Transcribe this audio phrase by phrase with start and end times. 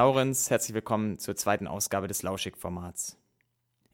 [0.00, 3.18] Laurenz, herzlich willkommen zur zweiten Ausgabe des Lauschig-Formats.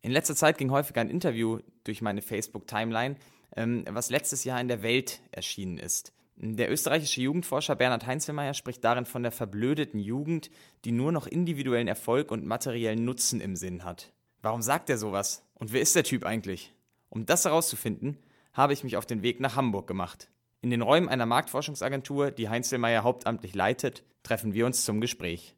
[0.02, 3.16] In letzter Zeit ging häufig ein Interview durch meine Facebook-Timeline,
[3.56, 6.12] ähm, was letztes Jahr in der Welt erschienen ist.
[6.36, 10.48] Der österreichische Jugendforscher Bernhard Heinzelmeier spricht darin von der verblödeten Jugend,
[10.84, 14.12] die nur noch individuellen Erfolg und materiellen Nutzen im Sinn hat.
[14.42, 15.42] Warum sagt er sowas?
[15.54, 16.72] Und wer ist der Typ eigentlich?
[17.08, 18.16] Um das herauszufinden,
[18.52, 20.30] habe ich mich auf den Weg nach Hamburg gemacht.
[20.60, 25.55] In den Räumen einer Marktforschungsagentur, die Heinzelmeier hauptamtlich leitet, treffen wir uns zum Gespräch.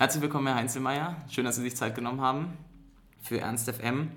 [0.00, 1.14] Herzlich willkommen, Herr Heinzelmeier.
[1.28, 2.56] Schön, dass Sie sich Zeit genommen haben
[3.20, 4.08] für Ernst FM.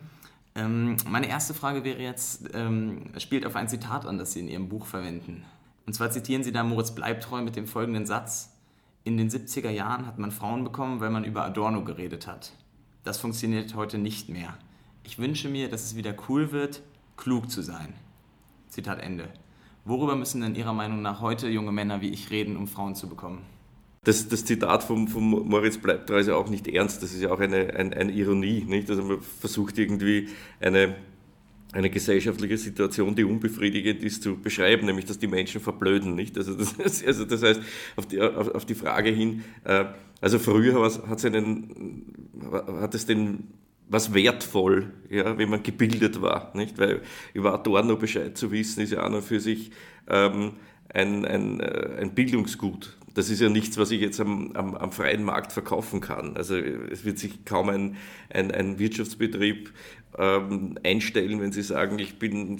[0.55, 4.47] Ähm, meine erste Frage wäre jetzt, ähm, spielt auf ein Zitat an, das Sie in
[4.47, 5.43] Ihrem Buch verwenden.
[5.85, 8.55] Und zwar zitieren Sie da Moritz Bleibtreu mit dem folgenden Satz.
[9.03, 12.53] In den 70er Jahren hat man Frauen bekommen, weil man über Adorno geredet hat.
[13.03, 14.57] Das funktioniert heute nicht mehr.
[15.03, 16.81] Ich wünsche mir, dass es wieder cool wird,
[17.17, 17.93] klug zu sein.
[18.69, 19.27] Zitat Ende.
[19.83, 23.09] Worüber müssen denn Ihrer Meinung nach heute junge Männer wie ich reden, um Frauen zu
[23.09, 23.41] bekommen?
[24.03, 27.31] Das, das Zitat von, von Moritz Bleibtreu ist ja auch nicht ernst, das ist ja
[27.31, 28.65] auch eine, eine, eine Ironie.
[28.67, 28.89] Nicht?
[28.89, 30.27] Also man versucht irgendwie
[30.59, 30.95] eine,
[31.71, 36.15] eine gesellschaftliche Situation, die unbefriedigend ist, zu beschreiben, nämlich dass die Menschen verblöden.
[36.15, 36.37] Nicht?
[36.37, 37.61] Also, das, also das heißt,
[37.95, 39.85] auf die, auf, auf die Frage hin, äh,
[40.21, 42.05] also früher hat einen,
[42.79, 43.47] hat es den
[43.89, 46.77] was wertvoll, ja, wenn man gebildet war, nicht?
[46.77, 47.01] Weil
[47.33, 49.71] über Adorno Bescheid zu wissen, ist ja an und für sich
[50.07, 50.53] ähm,
[50.89, 52.97] ein, ein, äh, ein Bildungsgut.
[53.13, 56.35] Das ist ja nichts, was ich jetzt am, am, am, freien Markt verkaufen kann.
[56.35, 57.97] Also es wird sich kaum ein,
[58.29, 59.71] ein, ein Wirtschaftsbetrieb
[60.17, 62.59] ähm, einstellen, wenn Sie sagen, ich bin,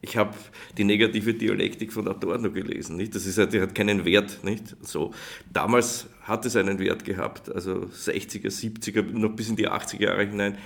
[0.00, 0.36] ich habe
[0.78, 2.96] die negative Dialektik von Adorno gelesen.
[2.96, 3.14] Nicht?
[3.14, 4.44] Das ist halt, die hat keinen Wert.
[4.44, 4.76] Nicht?
[4.82, 5.12] So.
[5.52, 10.26] Damals hat es einen Wert gehabt, also 60er, 70er, noch bis in die 80er Jahre
[10.26, 10.58] hinein,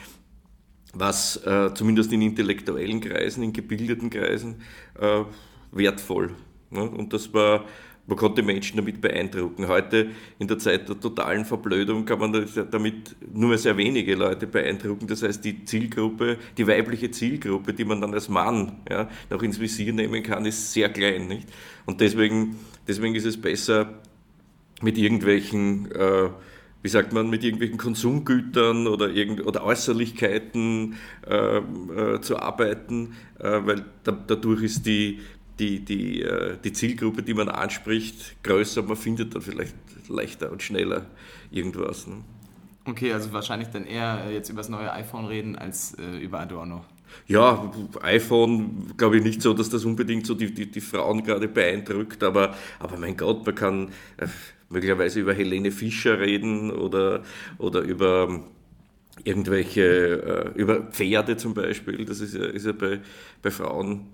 [0.93, 4.63] was äh, zumindest in intellektuellen Kreisen, in gebildeten Kreisen
[4.99, 5.25] äh,
[5.73, 6.35] wertvoll.
[6.71, 6.83] Ne?
[6.83, 7.65] Und das war
[8.07, 9.69] man konnte Menschen damit beeindrucken.
[9.69, 14.47] Heute in der Zeit der totalen Verblödung kann man damit nur mehr sehr wenige Leute
[14.47, 15.07] beeindrucken.
[15.07, 19.59] Das heißt, die Zielgruppe, die weibliche Zielgruppe, die man dann als Mann ja, noch ins
[19.59, 21.27] Visier nehmen kann, ist sehr klein.
[21.27, 21.49] Nicht?
[21.85, 22.57] Und deswegen,
[22.87, 24.01] deswegen ist es besser,
[24.83, 26.29] mit irgendwelchen äh,
[26.87, 30.95] wie sagt man, mit irgendwelchen Konsumgütern oder, irgend, oder Äußerlichkeiten
[31.27, 35.19] äh, äh, zu arbeiten, äh, weil da, dadurch ist die,
[35.59, 39.75] die, die, äh, die Zielgruppe, die man anspricht, größer, man findet dann vielleicht
[40.09, 41.07] leichter und schneller
[41.51, 42.07] irgendwas.
[42.07, 42.17] Ne?
[42.85, 46.41] Okay, also wahrscheinlich dann eher äh, jetzt über das neue iPhone reden als äh, über
[46.41, 46.85] Adorno.
[47.27, 47.73] Ja,
[48.03, 52.23] iPhone glaube ich nicht so, dass das unbedingt so die, die, die Frauen gerade beeindruckt,
[52.23, 53.89] aber, aber mein Gott, man kann
[54.19, 54.27] äh,
[54.69, 57.23] möglicherweise über Helene Fischer reden oder,
[57.59, 58.45] oder über
[59.25, 63.01] irgendwelche, äh, über Pferde zum Beispiel, das ist ja, ist ja bei,
[63.43, 64.07] bei Frauen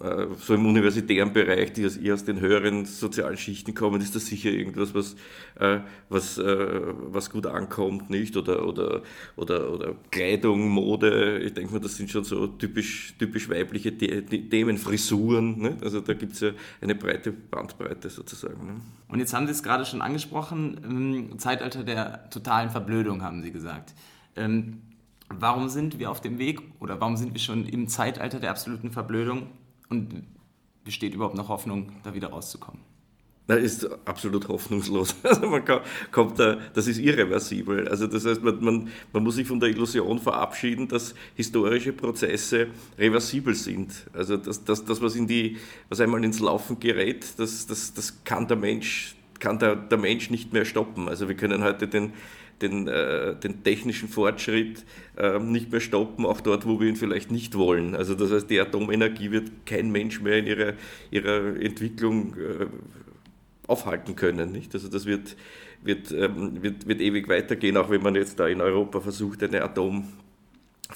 [0.00, 4.50] so im universitären Bereich, die eher aus den höheren sozialen Schichten kommen, ist das sicher
[4.50, 5.16] irgendwas, was,
[5.58, 8.36] äh, was, äh, was gut ankommt, nicht?
[8.36, 9.02] Oder, oder,
[9.34, 14.78] oder, oder Kleidung, Mode, ich denke mal, das sind schon so typisch, typisch weibliche Themen,
[14.78, 15.76] Frisuren, ne?
[15.82, 18.66] also da gibt es ja eine breite Bandbreite sozusagen.
[18.66, 18.80] Ne?
[19.08, 23.94] Und jetzt haben Sie es gerade schon angesprochen, Zeitalter der totalen Verblödung, haben Sie gesagt.
[24.36, 24.82] Ähm,
[25.28, 28.92] warum sind wir auf dem Weg oder warum sind wir schon im Zeitalter der absoluten
[28.92, 29.48] Verblödung?
[29.88, 30.24] Und
[30.84, 32.80] besteht überhaupt noch Hoffnung, da wieder rauszukommen?
[33.48, 35.16] Das ist absolut hoffnungslos.
[35.22, 35.62] Also man
[36.12, 37.88] kommt da, das ist irreversibel.
[37.88, 42.66] Also das heißt, man, man, man muss sich von der Illusion verabschieden, dass historische Prozesse
[42.98, 44.06] reversibel sind.
[44.12, 45.56] Also das, das, das was, in die,
[45.88, 50.30] was einmal ins Laufen gerät, das, das, das kann der Mensch kann der, der Mensch
[50.30, 51.08] nicht mehr stoppen.
[51.08, 52.12] Also wir können heute den,
[52.62, 54.84] den, äh, den technischen Fortschritt
[55.16, 57.94] äh, nicht mehr stoppen, auch dort, wo wir ihn vielleicht nicht wollen.
[57.94, 60.74] Also das heißt, die Atomenergie wird kein Mensch mehr in ihrer,
[61.10, 62.66] ihrer Entwicklung äh,
[63.66, 64.52] aufhalten können.
[64.52, 64.74] Nicht?
[64.74, 65.36] Also das wird,
[65.82, 69.62] wird, ähm, wird, wird ewig weitergehen, auch wenn man jetzt da in Europa versucht, eine
[69.62, 70.08] Atom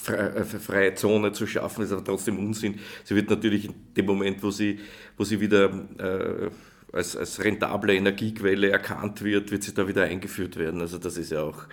[0.08, 2.80] äh, freie Zone zu schaffen, ist aber trotzdem Unsinn.
[3.04, 4.80] Sie wird natürlich in dem Moment, wo sie,
[5.16, 5.66] wo sie wieder
[5.98, 6.50] äh,
[6.92, 10.80] als, als rentable Energiequelle erkannt wird, wird sie da wieder eingeführt werden.
[10.80, 11.64] Also das ist ja auch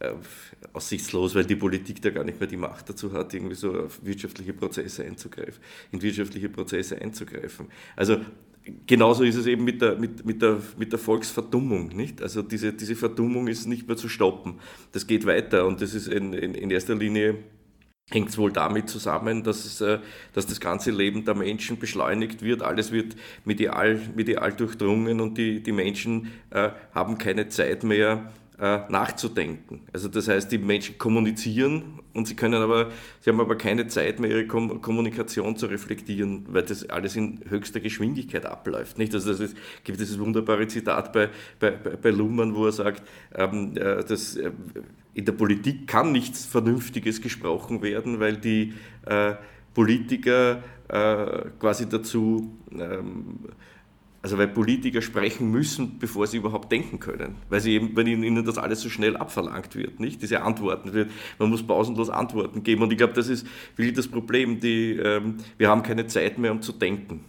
[0.00, 0.12] äh,
[0.72, 4.00] aussichtslos, weil die Politik da gar nicht mehr die Macht dazu hat, irgendwie so auf
[4.02, 7.66] wirtschaftliche Prozesse einzugreifen, in wirtschaftliche Prozesse einzugreifen.
[7.94, 8.18] Also
[8.86, 11.88] genauso ist es eben mit der, mit, mit der, mit der Volksverdummung.
[11.88, 12.22] Nicht?
[12.22, 14.60] Also diese, diese Verdummung ist nicht mehr zu stoppen.
[14.92, 17.38] Das geht weiter und das ist in, in, in erster Linie
[18.10, 19.98] hängt es wohl damit zusammen, dass, es, äh,
[20.32, 25.62] dass das ganze Leben der Menschen beschleunigt wird, alles wird medial, medial durchdrungen und die,
[25.62, 29.80] die Menschen äh, haben keine Zeit mehr, äh, nachzudenken.
[29.92, 34.20] Also das heißt, die Menschen kommunizieren und sie können aber, sie haben aber keine Zeit
[34.20, 38.98] mehr, ihre Kommunikation zu reflektieren, weil das alles in höchster Geschwindigkeit abläuft.
[38.98, 39.14] Nicht?
[39.14, 43.02] Also das ist, gibt dieses wunderbare Zitat bei, bei, bei Luhmann, wo er sagt,
[43.34, 44.50] ähm, äh, dass äh,
[45.14, 48.74] in der Politik kann nichts Vernünftiges gesprochen werden, weil die
[49.06, 49.34] äh,
[49.74, 53.38] Politiker äh, quasi dazu ähm,
[54.22, 58.44] also weil Politiker sprechen müssen, bevor sie überhaupt denken können, weil sie eben, wenn ihnen
[58.44, 60.22] das alles so schnell abverlangt wird, nicht?
[60.22, 60.92] Diese Antworten
[61.38, 62.82] man muss pausenlos Antworten geben.
[62.82, 63.46] Und ich glaube, das ist
[63.76, 67.24] wirklich das Problem, die, ähm, wir haben keine Zeit mehr, um zu denken,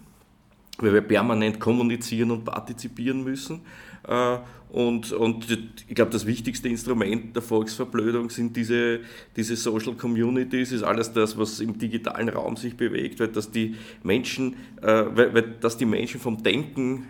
[0.78, 3.62] weil wir permanent kommunizieren und partizipieren müssen
[4.08, 4.38] äh,
[4.74, 5.46] und, und
[5.88, 9.02] ich glaube, das wichtigste Instrument der Volksverblödung sind diese,
[9.36, 13.76] diese Social Communities, ist alles das, was im digitalen Raum sich bewegt, weil dass die
[14.02, 17.06] Menschen, äh, weil, weil, dass die Menschen vom Denken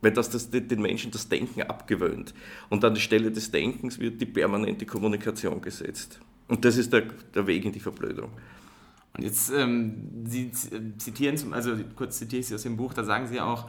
[0.00, 2.32] weil das, das den Menschen das Denken abgewöhnt.
[2.70, 6.20] Und an die Stelle des Denkens wird die permanente Kommunikation gesetzt.
[6.48, 7.02] Und das ist der,
[7.34, 8.30] der Weg in die Verblödung.
[9.16, 10.50] Und jetzt, ähm, Sie
[10.96, 13.68] zitieren, zum, also kurz zitiere ich Sie aus dem Buch, da sagen Sie auch,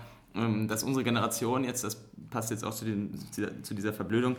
[0.67, 1.97] dass unsere Generation jetzt, das
[2.29, 3.11] passt jetzt auch zu, den,
[3.63, 4.35] zu dieser Verblödung,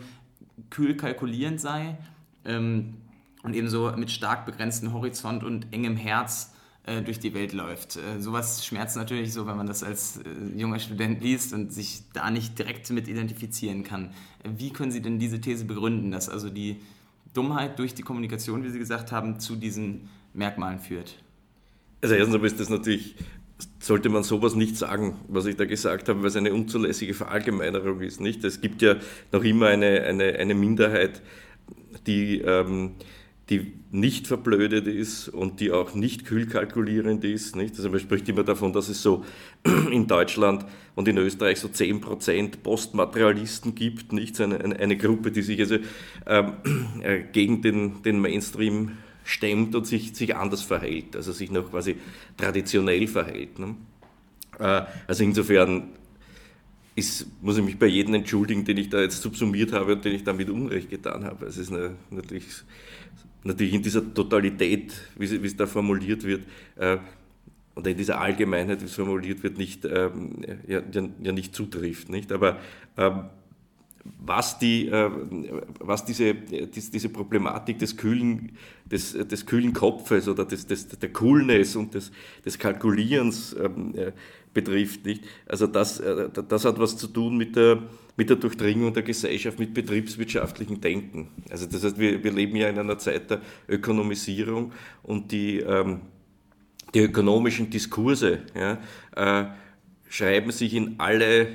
[0.71, 1.99] kühl kalkulierend sei
[2.45, 2.95] ähm,
[3.43, 6.53] und ebenso mit stark begrenztem Horizont und engem Herz
[6.89, 7.97] äh, durch die Welt läuft.
[7.97, 10.23] Äh, sowas schmerzt natürlich so, wenn man das als äh,
[10.57, 14.11] junger Student liest und sich da nicht direkt mit identifizieren kann.
[14.45, 16.81] Wie können Sie denn diese These begründen, dass also die
[17.35, 21.17] Dummheit durch die Kommunikation, wie Sie gesagt haben, zu diesen Merkmalen führt?
[22.01, 23.17] Also erstens einmal ist das natürlich
[23.81, 28.01] sollte man sowas nicht sagen, was ich da gesagt habe, weil es eine unzulässige Verallgemeinerung
[28.01, 28.21] ist.
[28.21, 28.45] Nicht?
[28.45, 28.97] Es gibt ja
[29.33, 31.23] noch immer eine, eine, eine Minderheit,
[32.07, 32.93] die, ähm,
[33.51, 37.57] die nicht verblödet ist und die auch nicht kühlkalkulierend ist.
[37.57, 37.77] Nicht?
[37.77, 39.25] Also man spricht immer davon, dass es so
[39.91, 44.37] in Deutschland und in Österreich so 10% Postmaterialisten gibt, nicht?
[44.37, 45.79] So eine, eine, Gruppe, die sich also
[46.27, 46.53] ähm,
[47.03, 51.97] äh, gegen den, den Mainstream stemmt und sich, sich anders verhält, also sich noch quasi
[52.39, 53.59] traditionell verhält.
[53.59, 53.77] Ne?
[54.59, 55.91] Äh, also insofern
[56.95, 60.15] ist, muss ich mich bei jedem entschuldigen, den ich da jetzt subsumiert habe und den
[60.15, 61.45] ich damit Unrecht getan habe.
[61.45, 62.47] Es ist eine, natürlich,
[63.45, 66.45] natürlich in dieser Totalität, wie, es da formuliert wird,
[66.77, 66.97] äh,
[67.77, 72.09] oder in dieser Allgemeinheit, wie es formuliert wird, nicht, ähm, ja, ja, nicht zutrifft.
[72.09, 72.33] Nicht?
[72.33, 72.59] Aber
[72.97, 73.25] ähm,
[74.19, 75.11] was, die, äh,
[75.81, 78.53] was diese, diese Problematik des kühlen,
[78.85, 82.11] des, des kühlen Kopfes oder des, des, der Coolness und des,
[82.45, 84.13] des Kalkulierens ähm, äh,
[84.55, 85.05] betrifft.
[85.05, 85.25] Nicht?
[85.47, 87.83] Also das, äh, das hat was zu tun mit der,
[88.17, 91.29] mit der Durchdringung der Gesellschaft, mit betriebswirtschaftlichem Denken.
[91.51, 94.73] Also das heißt, wir, wir leben ja in einer Zeit der Ökonomisierung
[95.03, 96.01] und die, ähm,
[96.95, 98.79] die ökonomischen Diskurse ja,
[100.09, 101.49] schreiben sich in alle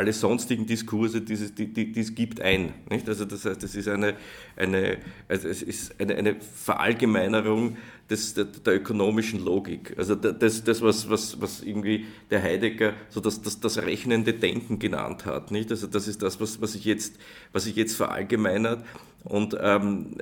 [0.00, 2.72] alle sonstigen Diskurse, die es, die, die, die es gibt, ein.
[2.88, 3.06] Nicht?
[3.06, 4.14] Also das heißt, es ist eine,
[4.56, 4.96] eine,
[5.28, 7.76] also es ist eine, eine Verallgemeinerung
[8.08, 9.94] des, der, der, ökonomischen Logik.
[9.98, 14.78] Also das, das was, was, was irgendwie der Heidegger so das, das, das rechnende Denken
[14.78, 15.50] genannt hat.
[15.50, 15.70] Nicht?
[15.70, 17.16] Also das ist das, was, was, ich, jetzt,
[17.52, 18.82] was ich jetzt verallgemeinert.
[19.24, 20.16] Und ähm,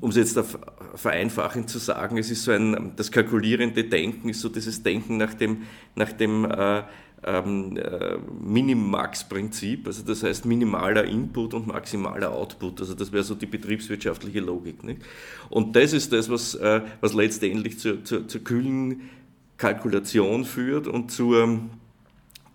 [0.00, 0.38] um es jetzt
[0.94, 5.34] vereinfachend zu sagen, es ist so ein, das kalkulierende Denken ist so dieses Denken nach
[5.34, 5.62] dem,
[5.96, 6.84] nach dem äh,
[7.24, 13.34] ähm, äh, Minimax-Prinzip, also das heißt minimaler Input und maximaler Output, also das wäre so
[13.34, 14.82] die betriebswirtschaftliche Logik.
[14.82, 15.02] Nicht?
[15.48, 19.10] Und das ist das, was, äh, was letztendlich zur, zur, zur kühlen
[19.56, 21.60] Kalkulation führt und zur,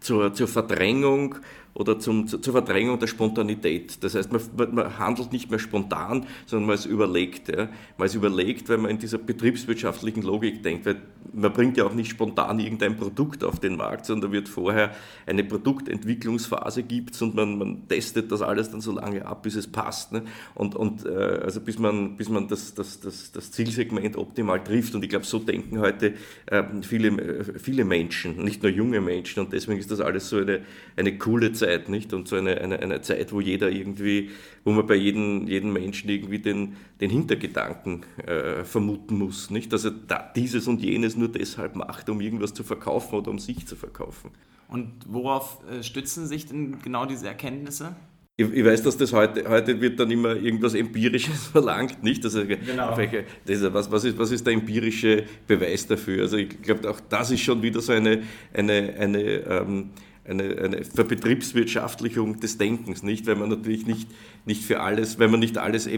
[0.02, 1.36] zur, zur Verdrängung
[1.78, 4.04] oder zum, zur Verdrängung der Spontanität.
[4.04, 4.42] Das heißt, man,
[4.74, 7.50] man, handelt nicht mehr spontan, sondern man ist überlegt.
[7.50, 7.70] Ja.
[7.98, 11.02] Man ist überlegt, weil man in dieser betriebswirtschaftlichen Logik denkt, weil
[11.34, 14.96] man bringt ja auch nicht spontan irgendein Produkt auf den Markt, sondern wird vorher
[15.28, 19.68] eine Produktentwicklungsphase gibt und man, man testet das alles dann so lange ab, bis es
[19.68, 20.14] passt.
[20.14, 20.24] Ne.
[20.56, 21.10] Und, und äh,
[21.44, 24.96] also bis man, bis man das, das, das, das Zielsegment optimal trifft.
[24.96, 26.16] Und ich glaube, so denken heute
[26.48, 29.42] äh, viele, viele Menschen, nicht nur junge Menschen.
[29.42, 30.62] Und deswegen ist das alles so eine,
[30.96, 32.14] eine coole Zeit Zeit, nicht?
[32.14, 34.32] Und so eine, eine, eine Zeit, wo jeder irgendwie,
[34.64, 39.74] wo man bei jedem, jedem Menschen irgendwie den, den Hintergedanken äh, vermuten muss, nicht?
[39.74, 43.40] Dass er da dieses und jenes nur deshalb macht, um irgendwas zu verkaufen oder um
[43.40, 44.32] sich zu verkaufen.
[44.70, 47.96] Und worauf äh, stützen sich denn genau diese Erkenntnisse?
[48.40, 52.24] Ich, ich, weiß, dass das heute, heute wird dann immer irgendwas Empirisches verlangt, nicht?
[52.24, 52.96] Also, genau.
[52.96, 56.22] Welche, das, was, was, ist, was ist der empirische Beweis dafür?
[56.22, 58.22] Also ich glaube, auch das ist schon wieder so eine,
[58.54, 59.90] eine, eine ähm,
[60.28, 63.26] eine, eine Verbetriebswirtschaftlichung des Denkens, nicht?
[63.28, 64.10] Weil man natürlich nicht,
[64.46, 65.90] nicht für alles, wenn man nicht alles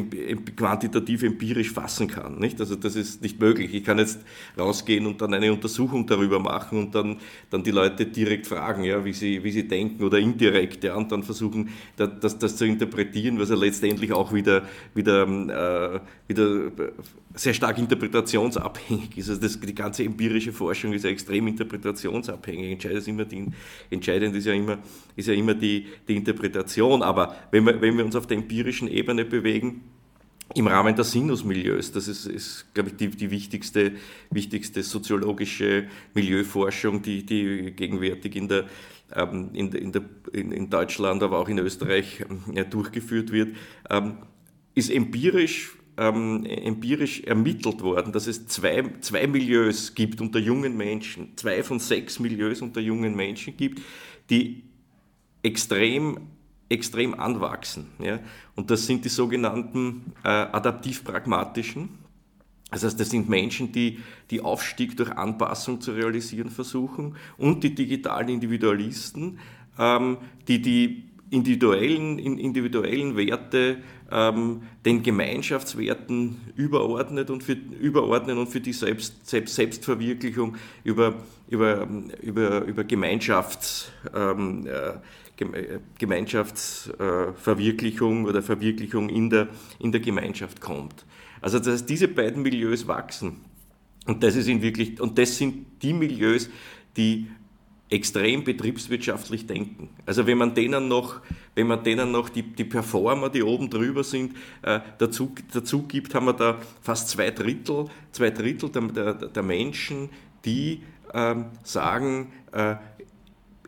[0.55, 2.59] quantitativ empirisch fassen kann, nicht?
[2.59, 3.73] Also das ist nicht möglich.
[3.73, 4.19] Ich kann jetzt
[4.57, 7.17] rausgehen und dann eine Untersuchung darüber machen und dann,
[7.49, 11.11] dann die Leute direkt fragen, ja, wie sie, wie sie denken oder indirekt, ja, und
[11.11, 16.71] dann versuchen, das, das zu interpretieren, was ja letztendlich auch wieder, wieder, äh, wieder
[17.33, 19.29] sehr stark interpretationsabhängig ist.
[19.29, 22.71] Also das, die ganze empirische Forschung ist ja extrem interpretationsabhängig.
[22.71, 23.47] Entscheidend ist, immer die,
[24.19, 24.77] entscheidend ist ja immer,
[25.15, 27.01] ist ja immer die, die Interpretation.
[27.01, 29.81] Aber wenn wir, wenn wir uns auf der empirischen Ebene bewegen,
[30.55, 33.91] im Rahmen der Sinusmilieus, das ist, ist glaube ich, die, die wichtigste,
[34.31, 38.65] wichtigste soziologische Milieuforschung, die, die gegenwärtig in, der,
[39.15, 40.01] ähm, in, in, der,
[40.33, 43.55] in, in Deutschland, aber auch in Österreich ja, durchgeführt wird,
[43.91, 44.17] ähm,
[44.73, 51.33] ist empirisch ähm, empirisch ermittelt worden, dass es zwei, zwei Milieus gibt unter jungen Menschen,
[51.35, 53.81] zwei von sechs Milieus unter jungen Menschen gibt,
[54.29, 54.63] die
[55.43, 56.19] extrem,
[56.69, 57.87] extrem anwachsen.
[57.99, 58.19] Ja?
[58.55, 61.89] Und das sind die sogenannten äh, adaptiv-pragmatischen.
[62.71, 67.73] Das heißt, das sind Menschen, die die Aufstieg durch Anpassung zu realisieren versuchen und die
[67.73, 69.39] digitalen Individualisten,
[69.79, 70.17] ähm,
[70.47, 73.77] die die individuellen, individuellen Werte
[74.11, 81.15] ähm, den Gemeinschaftswerten überordnet und für, überordnen und für die Selbst, Selbst, Selbstverwirklichung über,
[81.47, 81.87] über,
[82.21, 84.97] über, über Gemeinschafts, ähm, äh,
[85.97, 89.47] Gemeinschaftsverwirklichung oder Verwirklichung in der,
[89.79, 91.05] in der Gemeinschaft kommt.
[91.39, 93.37] Also das heißt, diese beiden Milieus wachsen.
[94.05, 96.49] Und das, ist in wirklich, und das sind die Milieus,
[96.97, 97.27] die
[97.89, 99.89] extrem betriebswirtschaftlich denken.
[100.05, 101.21] Also wenn man denen noch,
[101.55, 106.13] wenn man denen noch die, die Performer, die oben drüber sind, äh, dazu, dazu gibt,
[106.13, 110.09] haben wir da fast zwei Drittel, zwei Drittel der, der, der Menschen,
[110.45, 110.81] die
[111.13, 112.75] ähm, sagen, äh,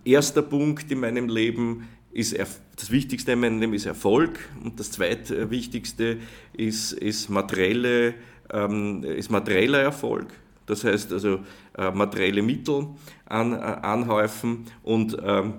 [0.05, 2.37] erster Punkt in meinem Leben ist
[2.75, 6.17] das Wichtigste in meinem Leben ist Erfolg und das zweitwichtigste
[6.53, 8.15] ist, ist, materielle,
[8.51, 10.27] ähm, ist materieller Erfolg.
[10.65, 11.39] Das heißt also
[11.77, 12.87] äh, materielle Mittel
[13.25, 15.53] an, äh, anhäufen und ähm,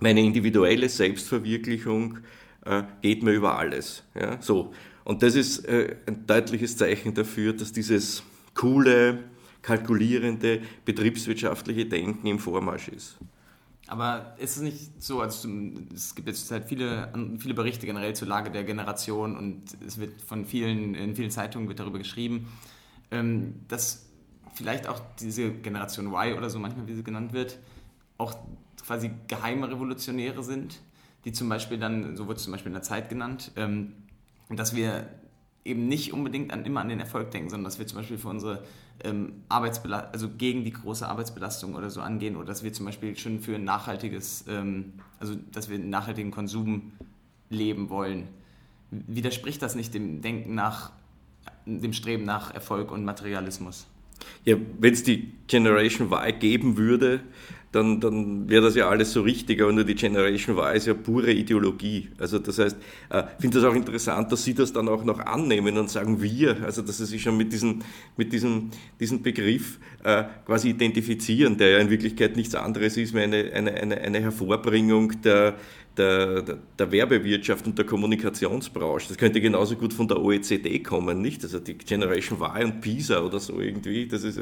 [0.00, 2.18] meine individuelle Selbstverwirklichung
[2.64, 4.04] äh, geht mir über alles.
[4.14, 4.40] Ja?
[4.40, 4.72] So.
[5.04, 8.22] Und das ist äh, ein deutliches Zeichen dafür, dass dieses
[8.54, 9.24] coole,
[9.62, 13.18] kalkulierende, betriebswirtschaftliche Denken im Vormarsch ist.
[13.86, 15.48] Aber ist es nicht so, also
[15.94, 20.20] es gibt jetzt halt viele, viele Berichte generell zur Lage der Generation und es wird
[20.20, 22.48] von vielen, in vielen Zeitungen wird darüber geschrieben,
[23.10, 24.07] ähm, dass
[24.58, 27.58] vielleicht auch diese Generation Y oder so manchmal, wie sie genannt wird,
[28.18, 28.34] auch
[28.84, 30.80] quasi geheime Revolutionäre sind,
[31.24, 33.92] die zum Beispiel dann, so wird es zum Beispiel in der Zeit genannt, ähm,
[34.50, 35.08] dass wir
[35.64, 38.28] eben nicht unbedingt an, immer an den Erfolg denken, sondern dass wir zum Beispiel für
[38.28, 38.64] unsere
[39.04, 43.16] ähm, Arbeitsbelastung, also gegen die große Arbeitsbelastung oder so angehen oder dass wir zum Beispiel
[43.16, 46.92] schon für ein nachhaltiges, ähm, also dass wir einen nachhaltigen Konsum
[47.48, 48.26] leben wollen.
[48.90, 50.90] Widerspricht das nicht dem Denken nach,
[51.66, 53.86] dem Streben nach Erfolg und Materialismus?
[54.44, 57.20] Ja, wenn es die Generation Y geben würde,
[57.72, 60.94] dann, dann wäre das ja alles so richtig, aber nur die Generation Y ist ja
[60.94, 62.08] pure Ideologie.
[62.18, 62.76] Also das heißt,
[63.10, 66.22] äh, ich finde das auch interessant, dass Sie das dann auch noch annehmen und sagen
[66.22, 67.80] wir, also dass Sie sich schon mit diesem,
[68.16, 73.20] mit diesem, diesem Begriff äh, quasi identifizieren, der ja in Wirklichkeit nichts anderes ist, wie
[73.20, 75.56] eine, eine, eine, eine Hervorbringung der,
[75.98, 79.08] der, der, der, Werbewirtschaft und der Kommunikationsbranche.
[79.08, 81.42] Das könnte genauso gut von der OECD kommen, nicht?
[81.42, 84.40] Also die Generation Y und PISA oder so irgendwie, das ist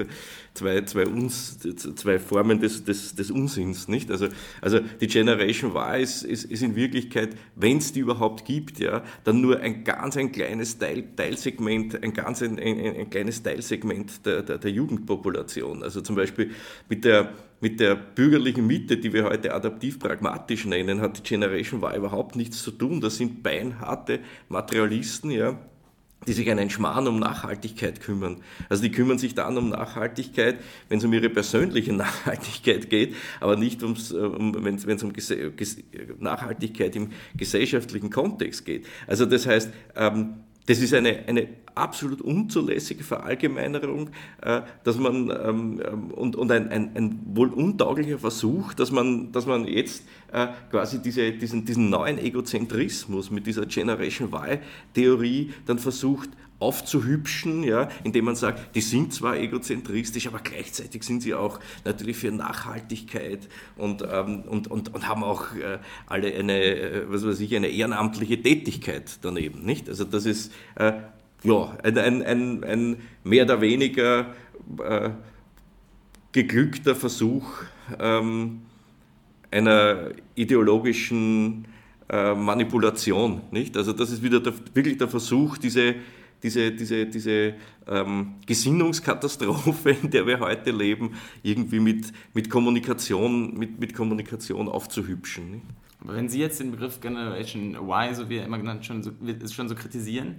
[0.54, 4.10] zwei, zwei, uns, zwei Formen des, des, des Unsinns, nicht?
[4.10, 4.28] Also,
[4.60, 9.02] also die Generation Y ist, ist, ist in Wirklichkeit, wenn es die überhaupt gibt, ja,
[9.24, 14.24] dann nur ein ganz ein kleines Teil, Teilsegment, ein ganz ein, ein, ein kleines Teilsegment
[14.26, 15.82] der, der, der Jugendpopulation.
[15.82, 16.50] Also zum Beispiel
[16.88, 21.96] mit der mit der bürgerlichen Mitte, die wir heute adaptiv-pragmatisch nennen, hat die Generation Y
[21.96, 23.00] überhaupt nichts zu tun.
[23.00, 25.58] Das sind beinharte Materialisten, ja,
[26.26, 28.38] die sich einen Schmarrn um Nachhaltigkeit kümmern.
[28.68, 30.56] Also die kümmern sich dann um Nachhaltigkeit,
[30.88, 35.12] wenn es um ihre persönliche Nachhaltigkeit geht, aber nicht ums, äh, um, wenn es um
[36.18, 38.86] Nachhaltigkeit im gesellschaftlichen Kontext geht.
[39.06, 40.34] Also das heißt, ähm,
[40.66, 46.68] das ist eine, eine absolut unzulässige Verallgemeinerung, äh, dass man, ähm, ähm, und, und ein,
[46.70, 51.90] ein, ein wohl untauglicher Versuch, dass man, dass man jetzt äh, quasi diese, diesen, diesen
[51.90, 59.12] neuen Egozentrismus mit dieser Generation Y-Theorie dann versucht aufzuhübschen, ja, indem man sagt, die sind
[59.12, 65.08] zwar egozentristisch, aber gleichzeitig sind sie auch natürlich für Nachhaltigkeit und, ähm, und, und, und
[65.08, 69.64] haben auch äh, alle eine, äh, was weiß ich, eine ehrenamtliche Tätigkeit daneben.
[69.64, 69.88] Nicht?
[69.88, 70.94] Also das ist äh,
[71.46, 74.34] ja, ein, ein, ein, ein mehr oder weniger
[74.82, 75.10] äh,
[76.32, 77.46] geglückter Versuch,
[77.98, 78.62] ähm,
[79.50, 81.66] einer ideologischen
[82.08, 83.42] äh, Manipulation.
[83.50, 83.76] Nicht?
[83.76, 85.94] Also das ist wieder der, wirklich der Versuch, diese,
[86.42, 87.54] diese, diese, diese
[87.86, 91.12] ähm, Gesinnungskatastrophe, in der wir heute leben,
[91.42, 95.50] irgendwie mit, mit, Kommunikation, mit, mit Kommunikation aufzuhübschen.
[95.52, 95.64] Nicht?
[96.00, 99.12] Aber wenn Sie jetzt den Begriff Generation Y, so wie er immer genannt schon so,
[99.50, 100.36] schon so kritisieren,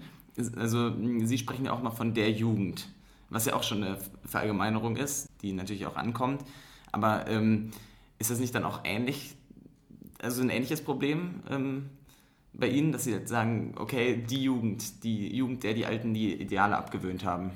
[0.56, 0.94] also
[1.26, 2.88] Sie sprechen ja auch noch von der Jugend,
[3.30, 6.44] was ja auch schon eine Verallgemeinerung ist, die natürlich auch ankommt.
[6.92, 7.72] Aber ähm,
[8.20, 9.36] ist das nicht dann auch ähnlich,
[10.20, 11.90] also ein ähnliches Problem ähm,
[12.54, 16.34] bei Ihnen, dass Sie jetzt sagen, okay, die Jugend, die Jugend, der die Alten die
[16.34, 17.52] Ideale abgewöhnt haben?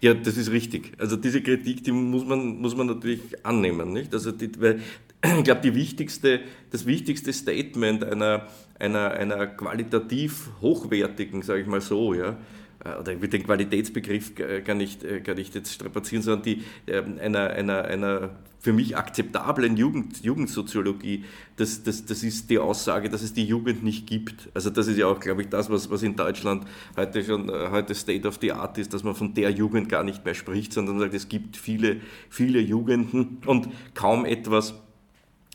[0.00, 0.92] Ja, das ist richtig.
[0.98, 3.92] Also diese Kritik, die muss man, muss man natürlich annehmen.
[3.92, 4.12] Nicht?
[4.12, 4.80] Also die, weil
[5.38, 6.40] ich glaube, wichtigste,
[6.70, 8.46] das wichtigste Statement einer,
[8.78, 12.36] einer, einer qualitativ hochwertigen, sage ich mal so, ja,
[12.84, 14.32] äh, oder will den Qualitätsbegriff
[14.64, 18.30] gar nicht, äh, gar nicht jetzt strapazieren, sondern die, ähm, einer, einer, einer
[18.64, 23.84] für mich akzeptablen Jugend, Jugendsoziologie, das, das, das ist die Aussage, dass es die Jugend
[23.84, 24.48] nicht gibt.
[24.54, 26.64] Also das ist ja auch, glaube ich, das, was, was in Deutschland
[26.96, 30.02] heute schon äh, heute State of the Art ist, dass man von der Jugend gar
[30.02, 34.72] nicht mehr spricht, sondern sagt, es gibt viele, viele Jugenden und kaum etwas,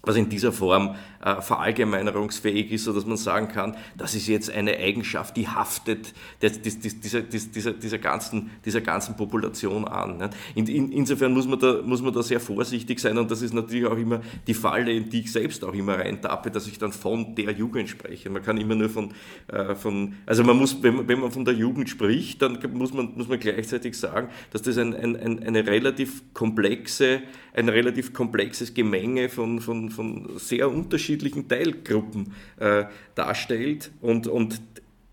[0.02, 4.78] was in dieser Form äh, verallgemeinerungsfähig ist, sodass man sagen kann, das ist jetzt eine
[4.78, 10.18] Eigenschaft, die haftet des, des, dieser, dieser, dieser, ganzen, dieser ganzen Population an.
[10.18, 10.30] Ne?
[10.56, 13.54] In, in, insofern muss man, da, muss man da sehr vorsichtig sein und das ist
[13.54, 16.94] natürlich auch immer die Falle, in die ich selbst auch immer reintappe, dass ich dann
[16.94, 18.30] von der Jugend spreche.
[18.30, 19.12] Man kann immer nur von,
[19.48, 23.14] äh, von also man muss, wenn, wenn man von der Jugend spricht, dann muss man,
[23.16, 27.22] muss man gleichzeitig sagen, dass das ein, ein, ein, eine relativ komplexe,
[27.54, 34.62] ein relativ komplexes Gemenge von, von, von sehr unterschiedlichen Teilgruppen äh, darstellt und, und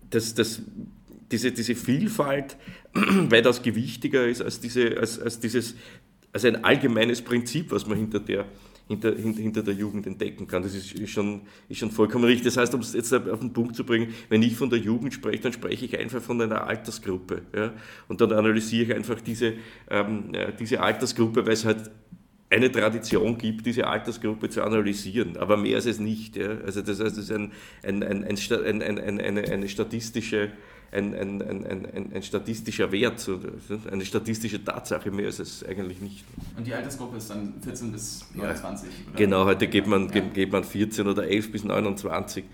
[0.09, 0.61] das, das,
[1.31, 2.57] diese, diese Vielfalt
[2.93, 5.75] weitaus gewichtiger ist als, diese, als, als, dieses,
[6.31, 8.45] als ein allgemeines Prinzip, was man hinter der,
[8.87, 10.63] hinter, hinter, hinter der Jugend entdecken kann.
[10.63, 12.45] Das ist, ist, schon, ist schon vollkommen richtig.
[12.45, 15.13] Das heißt, um es jetzt auf den Punkt zu bringen, wenn ich von der Jugend
[15.13, 17.41] spreche, dann spreche ich einfach von einer Altersgruppe.
[17.55, 17.73] Ja?
[18.07, 19.53] Und dann analysiere ich einfach diese,
[19.89, 21.91] ähm, diese Altersgruppe, weil es halt
[22.49, 26.37] eine Tradition gibt, diese Altersgruppe zu analysieren, aber mehr ist es nicht.
[26.37, 26.57] Ja.
[26.65, 27.51] Also das heißt, es ist ein,
[27.83, 30.51] ein, ein, ein, eine, eine statistische,
[30.91, 33.29] ein, statistischer Wert,
[33.91, 36.23] eine statistische Tatsache, mehr ist es eigentlich nicht.
[36.55, 38.89] Und die Altersgruppe ist dann 14 bis 29?
[38.89, 42.47] Ja, genau, heute geht man, geht man 14 oder 11 bis 29 äh,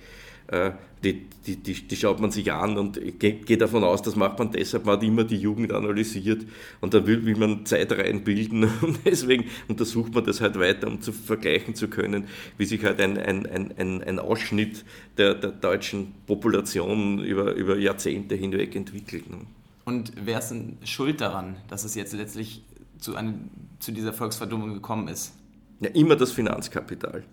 [1.04, 4.40] die, die, die, die, schaut man sich an und geht, geht, davon aus, das macht
[4.40, 6.46] man deshalb, man hat immer die Jugend analysiert
[6.80, 11.02] und da will, will man Zeitreihen bilden und deswegen untersucht man das halt weiter, um
[11.02, 12.26] zu vergleichen zu können,
[12.58, 14.86] wie sich halt ein, ein, ein, ein Ausschnitt
[15.18, 19.30] der, der deutschen Population über, über Jahrzehnte hinweg entwickelt.
[19.30, 19.40] Ne?
[19.86, 22.64] Und wer ist denn schuld daran, dass es jetzt letztlich
[23.00, 25.34] zu, einem, zu dieser Volksverdummung gekommen ist?
[25.82, 27.24] Ja, immer das Finanzkapital.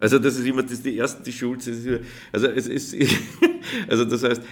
[0.00, 1.68] Also das ist immer das ist die erste die Schuld.
[2.32, 2.96] Also es ist
[3.88, 4.42] also das heißt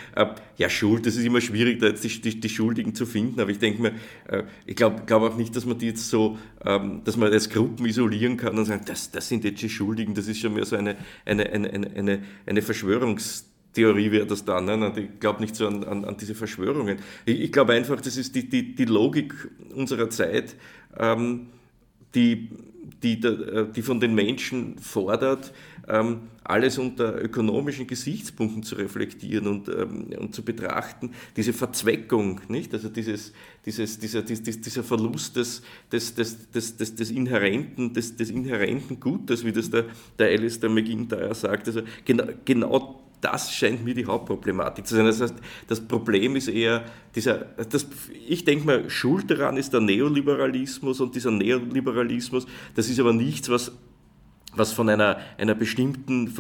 [0.57, 1.07] ja Schuld.
[1.07, 3.41] Das ist immer schwierig, da jetzt die, die, die Schuldigen zu finden.
[3.41, 3.93] Aber ich denke mir,
[4.29, 7.53] äh, ich glaube glaub auch nicht, dass man die jetzt so, ähm, dass man jetzt
[7.53, 10.15] Gruppen isolieren kann und sagen, das, das sind jetzt die Schuldigen.
[10.15, 14.65] Das ist schon mehr so eine eine eine eine, eine Verschwörungs Theorie wäre das dann.
[14.65, 14.93] Ne?
[14.97, 16.99] Ich glaube nicht so an, an, an, diese Verschwörungen.
[17.27, 19.35] Ich, ich glaube einfach, das ist die, die, die Logik
[19.75, 20.57] unserer Zeit,
[20.99, 21.49] ähm,
[22.17, 22.49] die
[23.03, 25.53] die, äh, die von den Menschen fordert,
[25.89, 32.73] ähm, alles unter ökonomischen Gesichtspunkten zu reflektieren und, ähm, und zu betrachten, diese Verzweckung, nicht?
[32.73, 33.33] also dieses,
[33.65, 39.45] dieses, dieser, dieser Verlust des, des, des, des, des, des, inhärenten, des, des inhärenten Gutes,
[39.45, 39.87] wie das der,
[40.19, 41.69] der Alistair McIntyre sagt.
[41.69, 45.07] Also genau, genau das scheint mir die Hauptproblematik zu sein.
[45.07, 45.35] Das heißt,
[45.69, 47.39] das Problem ist eher dieser,
[47.71, 47.87] das,
[48.29, 53.49] ich denke mal, Schuld daran ist der Neoliberalismus und dieser Neoliberalismus, das ist aber nichts,
[53.49, 53.73] was
[54.59, 56.33] was von einer, einer bestimmten,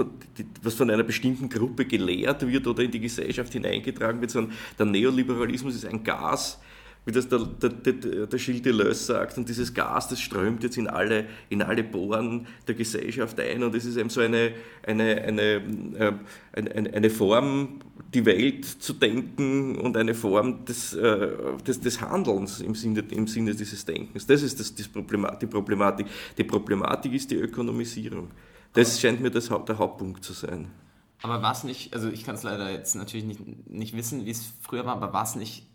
[0.62, 4.86] was von einer bestimmten Gruppe gelehrt wird oder in die Gesellschaft hineingetragen wird, sondern der
[4.86, 6.58] Neoliberalismus ist ein Gas,
[7.06, 10.76] wie das der, der, der, der Gilles Deleuze sagt, und dieses Gas, das strömt jetzt
[10.76, 14.52] in alle, in alle Poren der Gesellschaft ein und es ist eben so eine,
[14.84, 15.42] eine, eine,
[15.98, 16.12] äh,
[16.52, 17.80] eine, eine Form,
[18.12, 21.28] die Welt zu denken und eine Form des, äh,
[21.64, 24.26] des, des Handelns im Sinne, im Sinne dieses Denkens.
[24.26, 26.08] Das ist das, das Problemat, die Problematik.
[26.36, 28.30] Die Problematik ist die Ökonomisierung.
[28.72, 30.68] Das scheint mir das, der Hauptpunkt zu sein.
[31.22, 34.30] Aber war es nicht, also ich kann es leider jetzt natürlich nicht, nicht wissen, wie
[34.30, 35.66] es früher war, aber war es nicht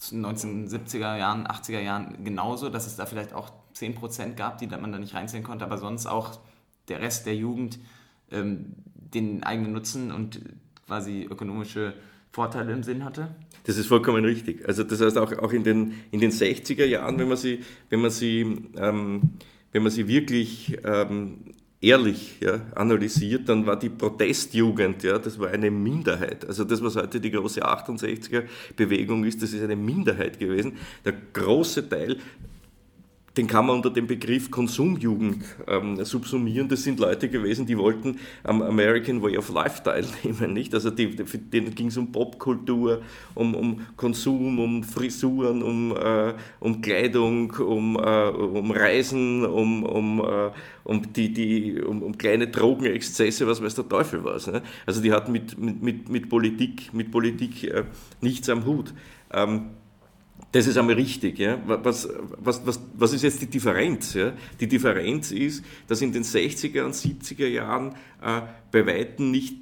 [0.00, 4.98] 1970er Jahren, 80er Jahren genauso, dass es da vielleicht auch 10% gab, die man da
[4.98, 6.38] nicht reinzählen konnte, aber sonst auch
[6.88, 7.78] der Rest der Jugend
[8.30, 10.40] ähm, den eigenen Nutzen und
[10.86, 11.94] quasi ökonomische
[12.30, 13.34] Vorteile im Sinn hatte?
[13.64, 14.66] Das ist vollkommen richtig.
[14.66, 18.00] Also das heißt auch, auch in, den, in den 60er Jahren, wenn man sie, wenn
[18.00, 18.40] man sie,
[18.76, 19.34] ähm,
[19.72, 25.50] wenn man sie wirklich ähm, ehrlich ja, analysiert, dann war die Protestjugend, ja, das war
[25.50, 26.46] eine Minderheit.
[26.46, 30.78] Also das, was heute die große 68er-Bewegung ist, das ist eine Minderheit gewesen.
[31.04, 32.18] Der große Teil
[33.36, 36.68] den kann man unter dem Begriff Konsumjugend ähm, subsumieren.
[36.68, 40.52] Das sind Leute gewesen, die wollten am American Way of Life teilnehmen.
[40.52, 40.72] Nicht?
[40.72, 43.02] Also die, denen ging es um Popkultur,
[43.34, 50.20] um, um Konsum, um Frisuren, um, äh, um Kleidung, um, äh, um Reisen, um, um,
[50.20, 50.50] äh,
[50.84, 54.46] um, die, die, um, um kleine Drogenexzesse, was weiß der Teufel was.
[54.46, 54.62] Ne?
[54.86, 57.84] Also die hatten mit, mit, mit, mit Politik, mit Politik äh,
[58.20, 58.94] nichts am Hut.
[59.32, 59.70] Ähm,
[60.54, 61.40] das ist einmal richtig.
[61.40, 61.58] Ja.
[61.66, 64.14] Was, was, was, was ist jetzt die Differenz?
[64.14, 64.32] Ja?
[64.60, 69.56] Die Differenz ist, dass in den 60er und 70er Jahren äh, bei Weitem nicht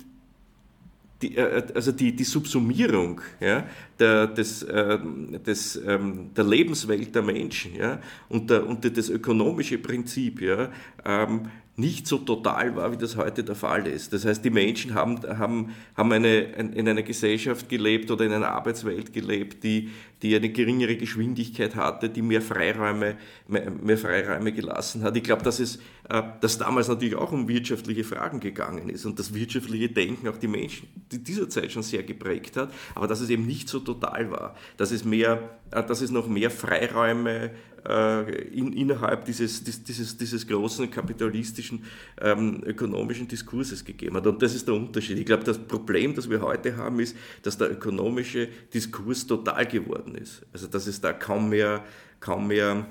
[1.22, 3.66] die, äh, also die, die Subsumierung ja,
[3.98, 4.98] der, des, äh,
[5.46, 10.70] des, ähm, der Lebenswelt der Menschen ja, und, der, und das ökonomische Prinzip ja,
[11.06, 14.12] ähm, nicht so total war, wie das heute der Fall ist.
[14.12, 18.50] Das heißt, die Menschen haben, haben, haben eine, in einer Gesellschaft gelebt oder in einer
[18.50, 23.16] Arbeitswelt gelebt, die, die eine geringere Geschwindigkeit hatte, die mehr Freiräume,
[23.48, 25.16] mehr, mehr Freiräume gelassen hat.
[25.16, 29.18] Ich glaube, dass es äh, dass damals natürlich auch um wirtschaftliche Fragen gegangen ist und
[29.18, 33.30] das wirtschaftliche Denken auch die Menschen dieser Zeit schon sehr geprägt hat, aber dass es
[33.30, 37.52] eben nicht so total war, dass es, mehr, äh, dass es noch mehr Freiräume
[37.84, 41.84] in, innerhalb dieses, dieses, dieses großen kapitalistischen
[42.20, 44.26] ähm, ökonomischen Diskurses gegeben hat.
[44.26, 45.18] Und das ist der Unterschied.
[45.18, 50.14] Ich glaube, das Problem, das wir heute haben, ist, dass der ökonomische Diskurs total geworden
[50.14, 50.42] ist.
[50.52, 51.84] Also dass es da kaum mehr,
[52.20, 52.86] kaum mehr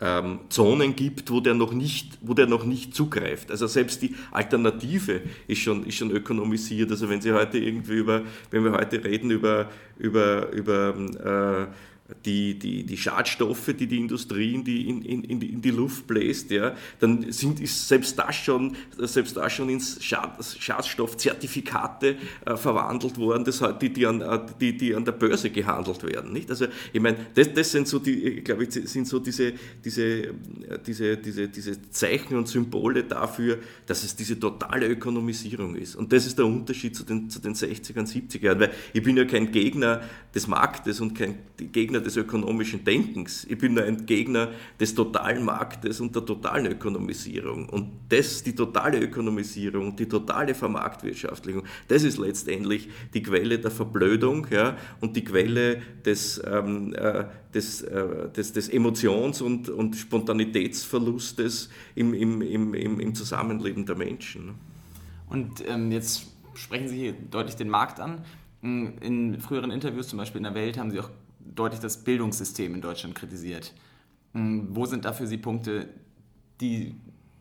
[0.00, 3.50] ähm, Zonen gibt, wo der, noch nicht, wo der noch nicht zugreift.
[3.50, 6.90] Also selbst die Alternative ist schon, ist schon ökonomisiert.
[6.90, 12.58] Also wenn Sie heute irgendwie über, wenn wir heute reden über, über, über äh, die,
[12.58, 16.74] die, die Schadstoffe, die die Industrie in die, in, in, in die Luft bläst, ja,
[17.00, 23.44] dann sind, ist selbst das schon, selbst das schon ins Schad, Schadstoffzertifikate äh, verwandelt worden,
[23.44, 26.32] das, die, die, an, äh, die, die an der Börse gehandelt werden.
[26.32, 26.48] Nicht?
[26.50, 30.34] Also ich meine, das, das sind so glaube ich, sind so diese, diese,
[30.86, 35.96] diese, diese, diese Zeichen und Symbole dafür, dass es diese totale Ökonomisierung ist.
[35.96, 39.02] Und das ist der Unterschied zu den, zu den 60er und 70er Jahren, weil ich
[39.02, 40.02] bin ja kein Gegner
[40.34, 43.46] des Marktes und kein Gegner Gegner des ökonomischen Denkens.
[43.48, 47.68] Ich bin ein Gegner des totalen Marktes und der totalen Ökonomisierung.
[47.68, 54.46] Und das, die totale Ökonomisierung, die totale Vermarktwirtschaftlichung, das ist letztendlich die Quelle der Verblödung
[54.50, 61.70] ja, und die Quelle des, ähm, äh, des, äh, des, des Emotions- und, und Spontanitätsverlustes
[61.94, 64.54] im, im, im, im Zusammenleben der Menschen.
[65.28, 68.22] Und ähm, jetzt sprechen Sie hier deutlich den Markt an.
[68.62, 71.10] In früheren Interviews, zum Beispiel in der Welt, haben Sie auch
[71.56, 73.72] deutlich das Bildungssystem in Deutschland kritisiert.
[74.32, 75.88] Hm, wo sind da für Sie Punkte,
[76.60, 76.94] die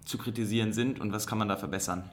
[0.06, 2.10] zu kritisieren sind und was kann man da verbessern?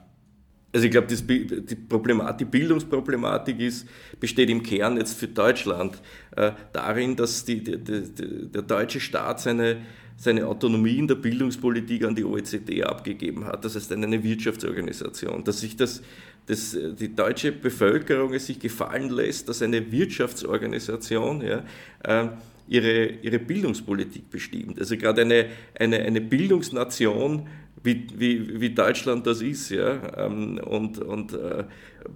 [0.73, 3.87] Also ich glaube, die, die Bildungsproblematik ist,
[4.19, 6.01] besteht im Kern jetzt für Deutschland
[6.35, 9.81] äh, darin, dass die, die, der deutsche Staat seine,
[10.17, 13.65] seine Autonomie in der Bildungspolitik an die OECD abgegeben hat.
[13.65, 16.01] Das heißt, eine Wirtschaftsorganisation, dass sich das
[16.45, 21.63] dass äh, die deutsche Bevölkerung es sich gefallen lässt, dass eine Wirtschaftsorganisation ja,
[22.03, 22.29] äh,
[22.67, 24.79] ihre, ihre Bildungspolitik bestimmt.
[24.79, 25.47] Also gerade eine,
[25.77, 27.47] eine, eine Bildungsnation,
[27.83, 31.65] wie, wie, wie Deutschland das ist, ja, ähm, und, und äh,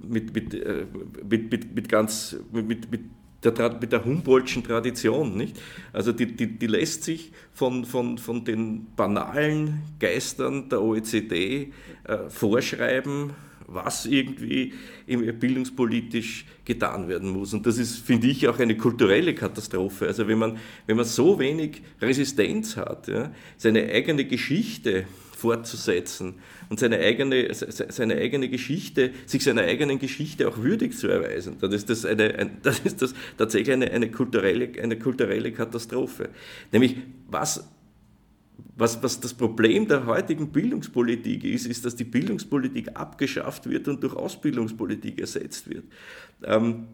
[0.07, 0.53] mit, mit,
[1.29, 3.01] mit, mit, mit ganz, mit, mit
[3.51, 5.35] der, mit der Humboldtschen Tradition.
[5.35, 5.59] Nicht?
[5.93, 12.29] Also die, die, die lässt sich von, von, von den banalen Geistern der OECD äh,
[12.29, 13.31] vorschreiben,
[13.67, 14.73] was irgendwie
[15.05, 17.53] bildungspolitisch getan werden muss.
[17.53, 20.07] Und das ist, finde ich, auch eine kulturelle Katastrophe.
[20.07, 25.05] Also wenn man, wenn man so wenig Resistenz hat, ja, seine eigene Geschichte
[25.35, 26.35] fortzusetzen
[26.69, 31.71] und seine eigene, seine eigene Geschichte, sich seiner eigenen Geschichte auch würdig zu erweisen, dann
[31.71, 36.29] ist das, eine, ein, das, ist das tatsächlich eine, eine, kulturelle, eine kulturelle Katastrophe.
[36.71, 37.63] Nämlich, was
[38.75, 44.01] was, was das Problem der heutigen Bildungspolitik ist, ist, dass die Bildungspolitik abgeschafft wird und
[44.03, 45.85] durch Ausbildungspolitik ersetzt wird.
[46.43, 46.87] Ähm,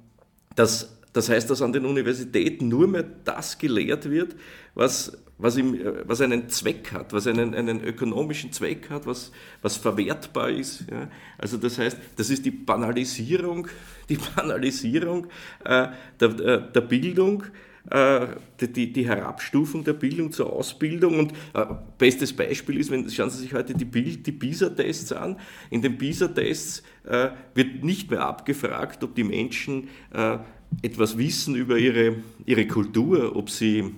[0.55, 4.36] das, das heißt, dass an den Universitäten nur mehr das gelehrt wird,
[4.75, 9.75] was, was, im, was einen Zweck hat, was einen, einen ökonomischen Zweck hat, was, was
[9.75, 10.86] verwertbar ist.
[10.89, 11.10] Ja.
[11.38, 13.67] Also das heißt, das ist die Banalisierung,
[14.10, 15.27] die Banalisierung
[15.65, 17.43] äh, der, der Bildung
[17.89, 18.27] äh,
[18.62, 21.19] die, die, Herabstufung der Bildung zur Ausbildung.
[21.19, 21.65] Und äh,
[21.97, 25.38] bestes Beispiel ist, wenn, schauen Sie sich heute die, die PISA-Tests an.
[25.69, 30.38] In den PISA-Tests äh, wird nicht mehr abgefragt, ob die Menschen äh,
[30.82, 33.93] etwas wissen über ihre, ihre Kultur, ob sie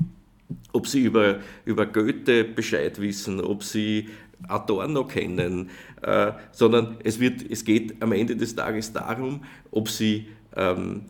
[0.74, 4.10] ob sie über, über Goethe Bescheid wissen, ob sie
[4.48, 5.70] Adorno kennen,
[6.02, 11.04] äh, sondern es, wird, es geht am Ende des Tages darum, ob sie ähm,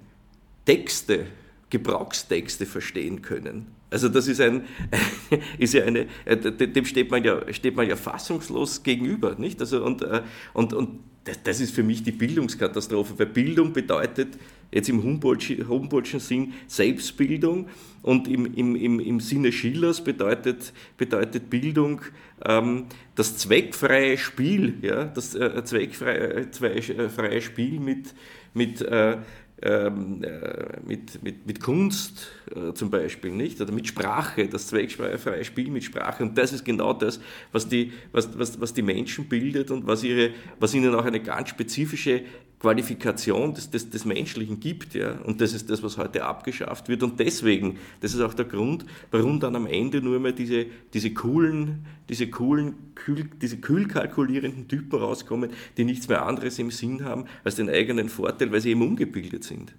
[0.66, 1.26] Texte,
[1.70, 3.68] Gebrauchstexte verstehen können.
[3.90, 4.64] Also das ist, ein,
[5.58, 9.36] ist ja eine, äh, dem steht man ja, steht man ja fassungslos gegenüber.
[9.38, 9.60] Nicht?
[9.60, 10.22] Also und, äh,
[10.54, 11.00] und, und
[11.44, 14.38] das ist für mich die Bildungskatastrophe, weil Bildung bedeutet
[14.72, 17.68] jetzt im Humboldtschen Sinn Selbstbildung
[18.02, 22.02] und im, im, im, im Sinne Schillers bedeutet, bedeutet Bildung
[22.44, 28.14] ähm, das zweckfreie Spiel, ja, das äh, zweckfreie, äh, freie Spiel mit,
[28.54, 29.18] mit äh,
[29.62, 33.62] ähm, äh, mit, mit, mit Kunst äh, zum Beispiel, nicht?
[33.62, 36.24] Oder mit Sprache, das zweckfreie Spiel mit Sprache.
[36.24, 37.22] Und das ist genau das,
[37.54, 41.22] was die, was, was, was die Menschen bildet und was, ihre, was ihnen auch eine
[41.22, 42.24] ganz spezifische
[42.66, 44.96] Qualifikation des, des, des Menschlichen gibt.
[44.96, 45.12] Ja?
[45.24, 47.04] Und das ist das, was heute abgeschafft wird.
[47.04, 51.14] Und deswegen, das ist auch der Grund, warum dann am Ende nur mehr diese, diese
[51.14, 57.06] coolen, diese coolen, kühl, diese kühl kalkulierenden Typen rauskommen, die nichts mehr anderes im Sinn
[57.06, 59.76] haben als den eigenen Vorteil, weil sie eben ungebildet sind.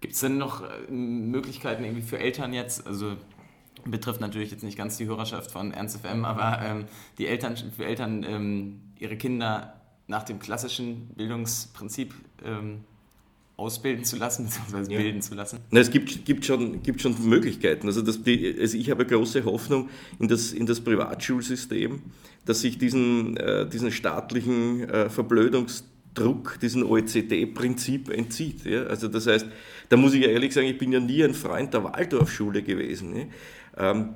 [0.00, 3.16] Gibt es denn noch äh, Möglichkeiten irgendwie für Eltern jetzt, also
[3.84, 6.84] betrifft natürlich jetzt nicht ganz die Hörerschaft von Ernst FM, aber ähm,
[7.18, 9.79] die Eltern, für Eltern ähm, ihre Kinder
[10.10, 12.12] nach dem klassischen Bildungsprinzip
[12.44, 12.80] ähm,
[13.56, 14.98] ausbilden zu lassen, beziehungsweise ja.
[14.98, 15.60] bilden zu lassen?
[15.70, 17.86] Na, es gibt, gibt, schon, gibt schon Möglichkeiten.
[17.86, 22.02] Also, das, die, also ich habe große Hoffnung in das, in das Privatschulsystem,
[22.44, 28.64] dass sich diesen, äh, diesen staatlichen äh, Verblödungsdruck, diesen OECD-Prinzip entzieht.
[28.64, 28.84] Ja?
[28.84, 29.46] Also das heißt,
[29.88, 33.12] da muss ich ja ehrlich sagen, ich bin ja nie ein Freund der Waldorfschule gewesen.
[33.12, 33.28] Ne?
[33.76, 34.14] Ähm,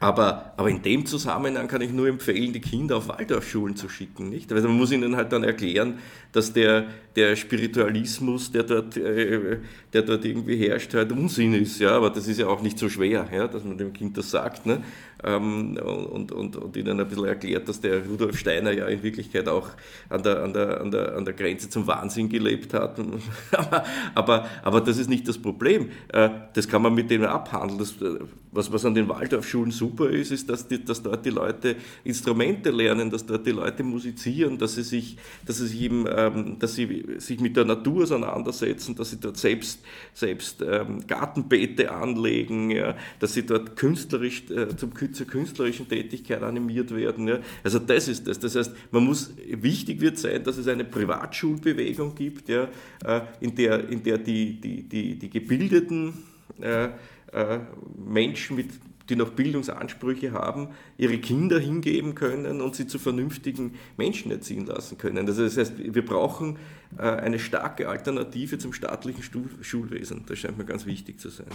[0.00, 4.28] aber, aber in dem Zusammenhang kann ich nur empfehlen, die Kinder auf Waldorfschulen zu schicken.
[4.28, 4.52] Nicht?
[4.52, 5.98] Also man muss ihnen halt dann erklären,
[6.32, 9.58] dass der, der Spiritualismus, der dort, äh,
[9.92, 11.80] der dort irgendwie herrscht, halt Unsinn ist.
[11.80, 11.92] Ja?
[11.92, 13.48] Aber das ist ja auch nicht so schwer, ja?
[13.48, 14.66] dass man dem Kind das sagt.
[14.66, 14.82] Ne?
[15.24, 19.48] Ähm, und, und, und ihnen ein bisschen erklärt, dass der Rudolf Steiner ja in Wirklichkeit
[19.48, 19.70] auch
[20.10, 22.98] an der, an der, an der, an der Grenze zum Wahnsinn gelebt hat.
[23.52, 25.88] aber, aber, aber das ist nicht das Problem.
[26.08, 27.78] Äh, das kann man mit denen abhandeln.
[27.78, 28.18] Das, äh,
[28.52, 32.70] was, was an den Waldorfschulen super ist, ist, dass, die, dass dort die Leute Instrumente
[32.70, 36.74] lernen, dass dort die Leute musizieren, dass sie sich, dass sie sich eben, ähm, dass
[36.74, 39.80] sie sich mit der Natur auseinandersetzen, dass sie dort selbst,
[40.14, 46.94] selbst ähm, Gartenbeete anlegen, ja, dass sie dort künstlerisch äh, zum, zur künstlerischen Tätigkeit animiert
[46.94, 47.28] werden.
[47.28, 47.40] Ja.
[47.62, 48.38] Also das ist das.
[48.38, 52.68] Das heißt, man muss, wichtig wird sein, dass es eine Privatschulbewegung gibt, ja,
[53.04, 56.14] äh, in der, in der die, die, die, die gebildeten
[56.60, 56.88] äh,
[57.32, 57.60] äh,
[57.96, 58.70] Menschen, mit,
[59.08, 64.98] die noch Bildungsansprüche haben, ihre Kinder hingeben können und sie zu vernünftigen Menschen erziehen lassen
[64.98, 65.26] können.
[65.26, 66.58] Also das heißt, wir brauchen
[66.98, 69.22] äh, eine starke Alternative zum staatlichen
[69.60, 70.24] Schulwesen.
[70.26, 71.46] Das scheint mir ganz wichtig zu sein.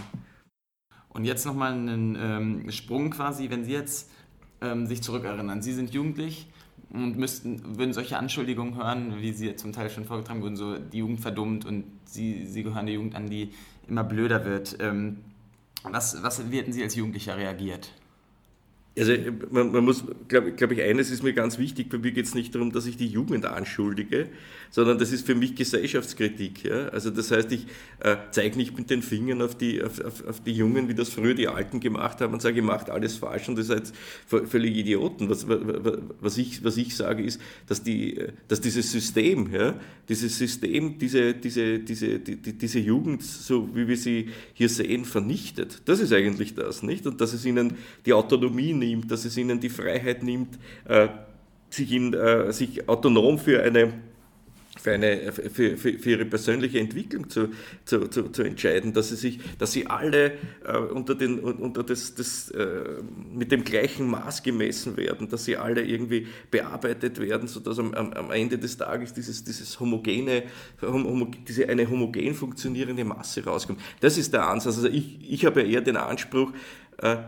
[1.10, 4.10] Und jetzt nochmal einen ähm, Sprung quasi, wenn Sie jetzt
[4.62, 5.62] ähm, sich zurückerinnern.
[5.62, 6.48] Sie sind jugendlich
[6.90, 11.00] und müssten, würden solche Anschuldigungen hören, wie Sie zum Teil schon vorgetragen wurden, so die
[11.00, 13.52] Jugend verdummt und Sie, Sie gehören der Jugend an, die
[13.88, 14.78] immer blöder wird.
[14.80, 15.18] Ähm,
[15.84, 17.90] was, was, wie hätten Sie als Jugendlicher reagiert?
[18.98, 19.14] Also
[19.52, 22.36] man, man muss, glaube glaub ich, eines ist mir ganz wichtig, bei mir geht es
[22.36, 24.28] nicht darum, dass ich die Jugend anschuldige,
[24.70, 26.66] sondern das ist für mich Gesellschaftskritik.
[26.66, 26.90] Ja?
[26.90, 27.68] Also das heißt, ich
[28.00, 31.08] äh, zeige nicht mit den Fingern auf die, auf, auf, auf, die Jungen, wie das
[31.08, 33.94] früher die Alten gemacht haben und sage, ihr macht alles falsch und ihr seid
[34.28, 35.30] völlig Idioten.
[35.30, 39.74] Was, was, ich, was ich sage ist, dass, die, dass dieses System, ja,
[40.10, 45.82] dieses System, diese, diese, diese, die, diese Jugend, so wie wir sie hier sehen, vernichtet.
[45.86, 47.08] Das ist eigentlich das, nicht?
[47.08, 51.08] Und dass es ihnen die Autonomie nimmt, dass es ihnen die Freiheit nimmt, äh,
[51.70, 53.94] sich, in, äh, sich autonom für eine
[54.80, 57.50] für, eine, für, für, für, ihre persönliche Entwicklung zu,
[57.86, 60.34] zu, zu, zu, entscheiden, dass sie, sich, dass sie alle
[60.66, 63.02] äh, unter den, unter das, das, äh,
[63.34, 68.32] mit dem gleichen Maß gemessen werden, dass sie alle irgendwie bearbeitet werden, sodass am, am
[68.32, 70.44] Ende des Tages dieses, dieses homogene,
[70.82, 73.80] homo, diese eine homogen funktionierende Masse rauskommt.
[74.00, 74.78] Das ist der Ansatz.
[74.78, 76.54] Also ich, ich habe eher den Anspruch,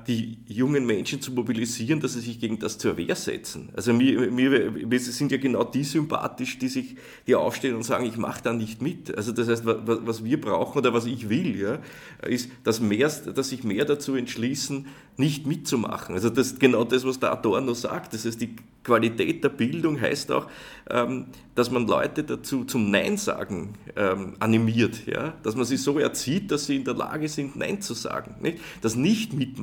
[0.07, 3.69] die jungen Menschen zu mobilisieren, dass sie sich gegen das zur Wehr setzen.
[3.75, 8.05] Also mir, mir, mir sind ja genau die sympathisch, die sich, die aufstehen und sagen,
[8.05, 9.15] ich mache da nicht mit.
[9.17, 11.79] Also das heißt, was, was wir brauchen oder was ich will, ja,
[12.27, 14.85] ist, dass, mehr, dass sich mehr dazu entschließen,
[15.17, 16.15] nicht mitzumachen.
[16.15, 18.13] Also das ist genau das, was der Adorno sagt.
[18.13, 20.47] Das heißt, die Qualität der Bildung heißt auch,
[20.89, 25.33] ähm, dass man Leute dazu zum Nein sagen ähm, animiert, ja?
[25.43, 28.35] dass man sie so erzieht, dass sie in der Lage sind, Nein zu sagen.
[28.41, 28.59] Nicht?
[28.81, 28.95] Das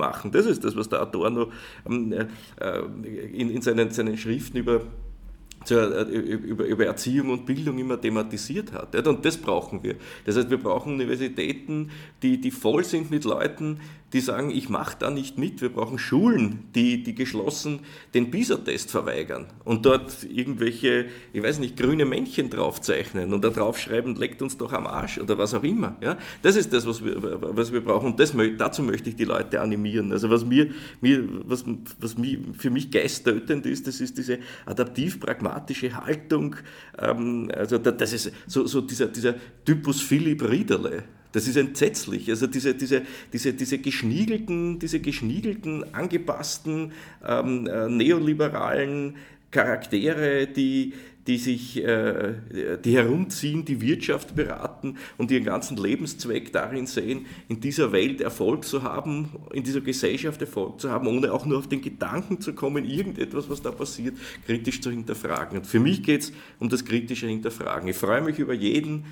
[0.00, 1.50] Nicht-Mitmachen, das ist das, was der Adorno
[1.88, 2.78] ähm, äh,
[3.32, 4.82] in, in seinen, seinen Schriften über
[5.68, 8.94] äh, über, über, Erziehung und Bildung immer thematisiert hat.
[9.06, 9.96] Und das brauchen wir.
[10.24, 11.90] Das heißt, wir brauchen Universitäten,
[12.22, 13.78] die, die voll sind mit Leuten,
[14.12, 15.62] die sagen, ich mache da nicht mit.
[15.62, 17.80] Wir brauchen Schulen, die, die geschlossen
[18.14, 24.16] den PISA-Test verweigern und dort irgendwelche, ich weiß nicht, grüne Männchen draufzeichnen und da draufschreiben,
[24.16, 25.96] leckt uns doch am Arsch oder was auch immer.
[26.00, 26.18] Ja?
[26.42, 29.60] Das ist das, was wir, was wir brauchen und das, dazu möchte ich die Leute
[29.60, 30.10] animieren.
[30.12, 30.70] Also was mir,
[31.00, 31.64] mir, was,
[32.00, 36.56] was mir, für mich geisttötend ist, das ist diese adaptiv-pragmatische Haltung.
[36.98, 41.04] Ähm, also das ist so, so dieser, dieser Typus Philipp Riederle.
[41.32, 42.28] Das ist entsetzlich.
[42.28, 46.92] Also diese, diese, diese, diese geschniegelten, diese geschniegelten, angepassten,
[47.26, 49.16] ähm, äh, neoliberalen
[49.50, 50.94] Charaktere, die,
[51.26, 52.34] die sich, äh,
[52.84, 58.64] die herumziehen, die Wirtschaft beraten und ihren ganzen Lebenszweck darin sehen, in dieser Welt Erfolg
[58.64, 62.54] zu haben, in dieser Gesellschaft Erfolg zu haben, ohne auch nur auf den Gedanken zu
[62.54, 64.16] kommen, irgendetwas, was da passiert,
[64.46, 65.58] kritisch zu hinterfragen.
[65.58, 67.88] Und für mich geht es um das kritische Hinterfragen.
[67.88, 69.04] Ich freue mich über jeden,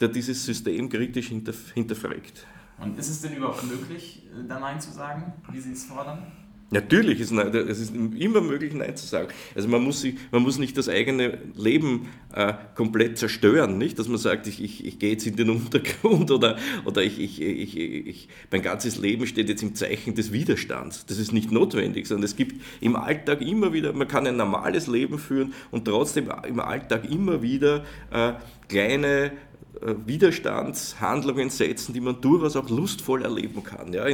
[0.00, 1.28] der dieses System kritisch
[1.74, 2.46] hinterfragt.
[2.80, 6.26] Und ist es denn überhaupt möglich, äh, da Nein zu sagen, wie Sie es fordern?
[6.70, 9.28] Natürlich ist es ist immer möglich, Nein zu sagen.
[9.54, 13.98] Also man muss, sich, man muss nicht das eigene Leben äh, komplett zerstören, nicht?
[13.98, 17.40] Dass man sagt, ich, ich, ich gehe jetzt in den Untergrund oder, oder ich, ich,
[17.40, 21.06] ich, ich, mein ganzes Leben steht jetzt im Zeichen des Widerstands.
[21.06, 24.88] Das ist nicht notwendig, sondern es gibt im Alltag immer wieder, man kann ein normales
[24.88, 28.34] Leben führen und trotzdem im Alltag immer wieder äh,
[28.68, 29.32] kleine
[29.80, 33.92] Widerstandshandlungen setzen, die man durchaus auch lustvoll erleben kann.
[33.92, 34.06] Ja?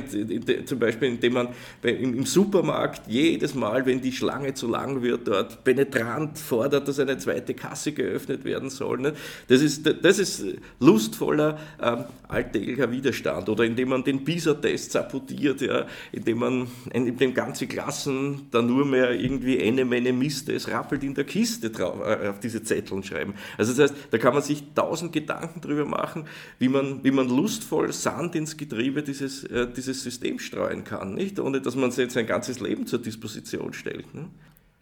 [0.67, 1.49] zum Beispiel, indem man
[1.83, 7.19] im Supermarkt jedes Mal, wenn die Schlange zu lang wird, dort penetrant fordert, dass eine
[7.19, 8.99] zweite Kasse geöffnet werden soll.
[8.99, 9.14] Ne?
[9.49, 10.45] Das, ist, das ist
[10.81, 13.49] lustvoller ähm, alltäglicher Widerstand.
[13.49, 15.87] Oder indem man den PISA-Test sabotiert, ja?
[16.12, 21.14] indem man indem ganze Klassen da nur mehr irgendwie eine Menge Mist, es rappelt in
[21.14, 23.35] der Kiste drauf, äh, auf diese Zettel schreiben.
[23.57, 26.26] Also das heißt, da kann man sich tausend Gedanken Gedanken darüber machen,
[26.59, 31.38] wie man, wie man lustvoll Sand ins Getriebe dieses, äh, dieses Systems streuen kann, nicht?
[31.38, 34.12] ohne dass man sich sein ganzes Leben zur Disposition stellt.
[34.14, 34.28] Ne?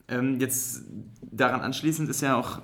[0.08, 0.84] Ähm, jetzt
[1.20, 2.60] daran anschließend ist ja auch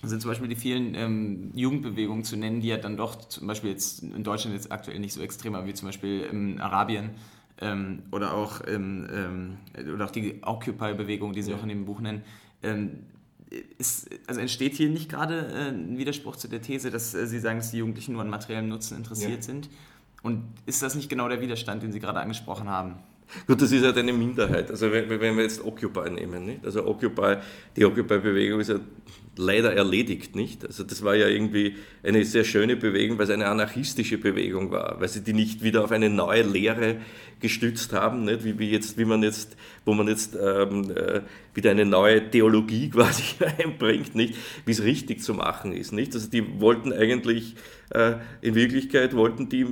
[0.00, 3.70] sind zum Beispiel die vielen ähm, Jugendbewegungen zu nennen, die ja dann doch zum Beispiel
[3.70, 7.10] jetzt in Deutschland jetzt aktuell nicht so extremer wie zum Beispiel in Arabien
[7.60, 9.56] ähm, oder auch ähm,
[9.92, 11.56] oder auch die Occupy-Bewegung, die Sie ja.
[11.56, 12.22] auch in dem Buch nennen.
[13.78, 17.38] Ist, also entsteht hier nicht gerade äh, ein Widerspruch zu der These, dass äh, Sie
[17.38, 19.42] sagen, dass die Jugendlichen nur an materiellem Nutzen interessiert ja.
[19.42, 19.70] sind?
[20.22, 22.96] Und ist das nicht genau der Widerstand, den Sie gerade angesprochen haben?
[23.46, 24.70] Gut, das ist halt eine Minderheit.
[24.70, 26.64] Also wenn, wenn wir jetzt Occupy nehmen, nicht?
[26.64, 27.36] also Occupy,
[27.76, 28.80] die Occupy-Bewegung ist ja
[29.38, 30.64] leider erledigt, nicht?
[30.64, 35.00] Also das war ja irgendwie eine sehr schöne Bewegung, weil es eine anarchistische Bewegung war,
[35.00, 36.96] weil sie die nicht wieder auf eine neue Lehre
[37.40, 38.44] gestützt haben, nicht?
[38.44, 41.22] Wie, wie jetzt, wie man jetzt, wo man jetzt ähm, äh,
[41.54, 43.22] wieder eine neue Theologie quasi
[43.58, 44.34] einbringt, nicht?
[44.66, 46.14] Wie es richtig zu machen ist, nicht?
[46.14, 47.54] Also die wollten eigentlich
[47.90, 49.66] äh, in Wirklichkeit wollten die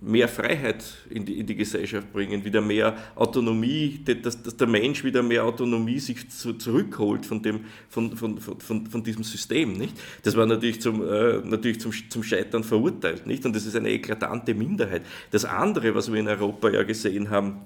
[0.00, 5.02] mehr Freiheit in die, in die Gesellschaft bringen, wieder mehr Autonomie, dass, dass der Mensch
[5.04, 9.72] wieder mehr Autonomie sich zu, zurückholt von, dem, von, von, von, von diesem System.
[9.72, 9.96] Nicht?
[10.22, 13.26] Das war natürlich, zum, äh, natürlich zum, zum Scheitern verurteilt.
[13.26, 13.46] Nicht?
[13.46, 15.02] Und das ist eine eklatante Minderheit.
[15.30, 17.62] Das andere, was wir in Europa ja gesehen haben,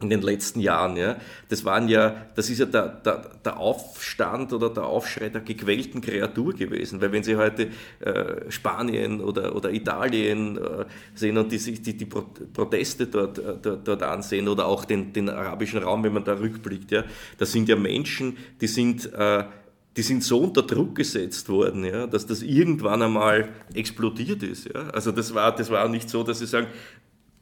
[0.00, 0.96] in den letzten Jahren.
[0.96, 1.16] Ja.
[1.48, 6.00] Das waren ja, das ist ja der, der, der Aufstand oder der Aufschrei der gequälten
[6.00, 7.00] Kreatur gewesen.
[7.00, 7.68] Weil wenn Sie heute
[8.00, 10.84] äh, Spanien oder, oder Italien äh,
[11.14, 15.28] sehen und die, die, die Proteste dort, äh, dort, dort, ansehen oder auch den, den
[15.28, 17.04] arabischen Raum, wenn man da rückblickt, ja,
[17.36, 19.44] das sind ja Menschen, die sind äh,
[19.96, 24.66] die sind so unter Druck gesetzt worden, ja, dass das irgendwann einmal explodiert ist.
[24.72, 24.90] Ja.
[24.90, 26.68] Also das war, das war nicht so, dass sie sagen,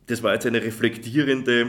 [0.07, 1.69] das war jetzt eine reflektierende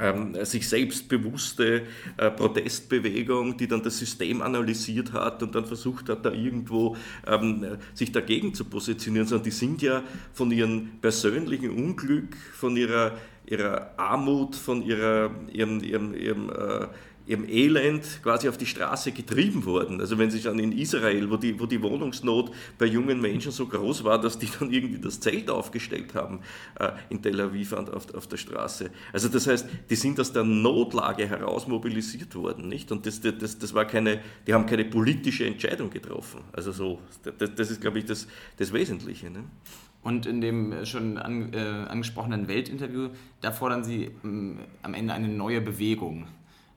[0.00, 1.82] ähm, sich selbstbewusste
[2.16, 7.76] äh, Protestbewegung, die dann das System analysiert hat und dann versucht hat, da irgendwo ähm,
[7.92, 10.02] sich dagegen zu positionieren, sondern die sind ja
[10.32, 16.86] von ihrem persönlichen Unglück, von ihrer, ihrer Armut, von ihrer, ihrem, ihrem, ihrem äh,
[17.32, 20.00] ihrem Elend quasi auf die Straße getrieben worden.
[20.00, 23.66] Also wenn Sie dann in Israel, wo die, wo die Wohnungsnot bei jungen Menschen so
[23.66, 26.40] groß war, dass die dann irgendwie das Zelt aufgestellt haben
[26.78, 28.90] äh, in Tel Aviv auf, auf der Straße.
[29.12, 32.92] Also das heißt, die sind aus der Notlage heraus mobilisiert worden, nicht?
[32.92, 36.40] Und das, das, das war keine, die haben keine politische Entscheidung getroffen.
[36.52, 37.00] Also so,
[37.38, 39.30] das, das ist, glaube ich, das, das Wesentliche.
[39.30, 39.44] Ne?
[40.02, 45.14] Und in dem schon an, äh, angesprochenen Weltinterview, da fordern Sie mh, mm, am Ende
[45.14, 46.26] eine neue Bewegung.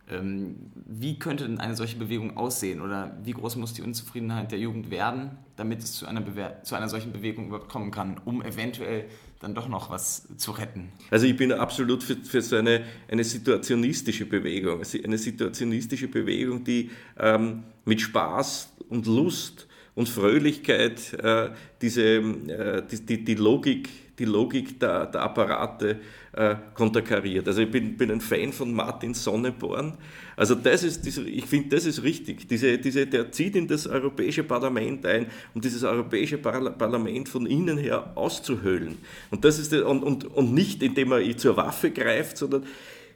[0.07, 4.60] Ähm, wie könnte denn eine solche Bewegung aussehen oder wie groß muss die Unzufriedenheit der
[4.60, 8.43] Jugend werden, damit es zu einer, Bewer zu einer solchen Bewegung überhaupt kommen kann, um
[8.43, 9.06] eventuell
[9.39, 10.89] dann doch noch was zu retten?
[11.10, 16.91] Also ich bin absolut für, für so eine, eine situationistische Bewegung, eine situationistische Bewegung, die
[17.17, 21.49] ähm, mit Spaß und Lust und Fröhlichkeit äh,
[21.81, 25.99] diese, äh, die, die, die Logik die Logik der, der Apparate
[26.33, 27.47] äh, konterkariert.
[27.47, 29.97] Also ich bin, bin ein Fan von Martin Sonneborn.
[30.37, 32.47] Also das ist, ich finde, das ist richtig.
[32.47, 37.77] Diese, diese, der zieht in das Europäische Parlament ein, um dieses Europäische Parlament von innen
[37.77, 38.97] her auszuhöhlen.
[39.31, 42.65] Und, das ist, und, und, und nicht, indem er zur Waffe greift, sondern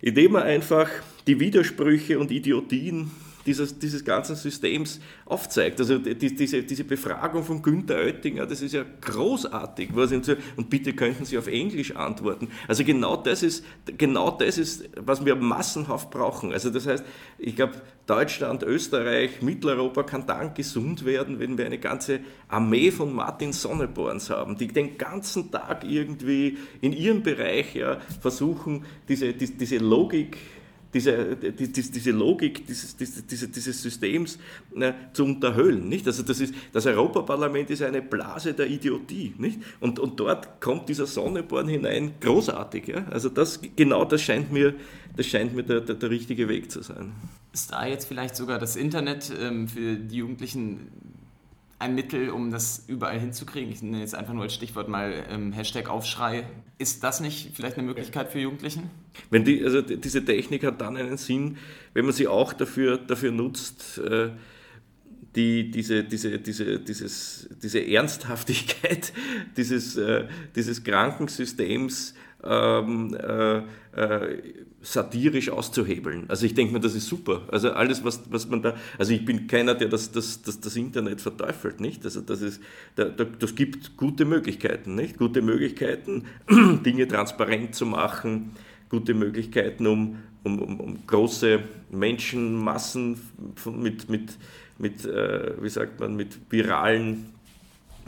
[0.02, 0.90] indem er einfach
[1.28, 3.12] die Widersprüche und Idiotien
[3.50, 5.80] dieses, dieses ganzen Systems aufzeigt.
[5.80, 9.90] Also die, diese, diese Befragung von Günther Oettinger, das ist ja großartig.
[9.94, 12.50] Was so, und bitte könnten Sie auf Englisch antworten.
[12.68, 13.66] Also genau das ist,
[13.98, 16.54] genau das ist, was wir massenhaft brauchen.
[16.54, 17.04] Also das heißt,
[17.40, 17.74] ich glaube,
[18.06, 22.20] Deutschland, Österreich, Mitteleuropa kann dann gesund werden, wenn wir eine ganze
[22.50, 28.86] Armee von Martin Sonneborns haben, die den ganzen Tag irgendwie in ihrem Bereich ja, versuchen,
[29.08, 30.38] diese, die, diese Logik
[30.94, 34.40] diese, die, diese Logik dieses, dieses, dieses Systems
[34.76, 35.88] äh, zu unterhöhlen.
[35.88, 36.08] Nicht?
[36.08, 39.34] Also das, ist, das Europaparlament ist eine Blase der Idiotie.
[39.38, 39.60] Nicht?
[39.80, 42.88] Und, und dort kommt dieser Sonneborn hinein großartig.
[42.88, 43.06] Ja?
[43.10, 44.74] Also das, genau das scheint mir,
[45.16, 47.12] das scheint mir der, der, der richtige Weg zu sein.
[47.54, 50.88] Ist da jetzt vielleicht sogar das Internet ähm, für die Jugendlichen
[51.80, 53.72] ein Mittel, um das überall hinzukriegen?
[53.72, 56.46] Ich nenne jetzt einfach nur als Stichwort mal ähm, Hashtag Aufschrei.
[56.78, 58.90] Ist das nicht vielleicht eine Möglichkeit für Jugendlichen?
[59.30, 61.58] Wenn die, also diese Technik hat dann einen Sinn,
[61.94, 64.30] wenn man sie auch dafür, dafür nutzt, äh,
[65.36, 69.14] die, diese, diese, diese, dieses, diese Ernsthaftigkeit
[69.58, 73.58] dieses, äh, dieses Krankensystems ähm, äh,
[73.96, 74.42] äh,
[74.82, 76.26] satirisch auszuhebeln.
[76.30, 77.42] Also ich denke mir, das ist super.
[77.52, 80.76] Also alles, was, was man da, also ich bin keiner, der das, das, das, das
[80.76, 82.06] Internet verteufelt, nicht?
[82.06, 82.62] Also das ist,
[82.96, 85.18] da, da, das gibt gute Möglichkeiten, nicht?
[85.18, 86.26] Gute Möglichkeiten,
[86.86, 88.52] Dinge transparent zu machen,
[88.90, 91.60] gute Möglichkeiten, um, um, um, um große
[91.92, 93.20] Menschenmassen
[93.76, 94.38] mit, mit,
[94.78, 97.34] mit äh, wie sagt man, mit viralen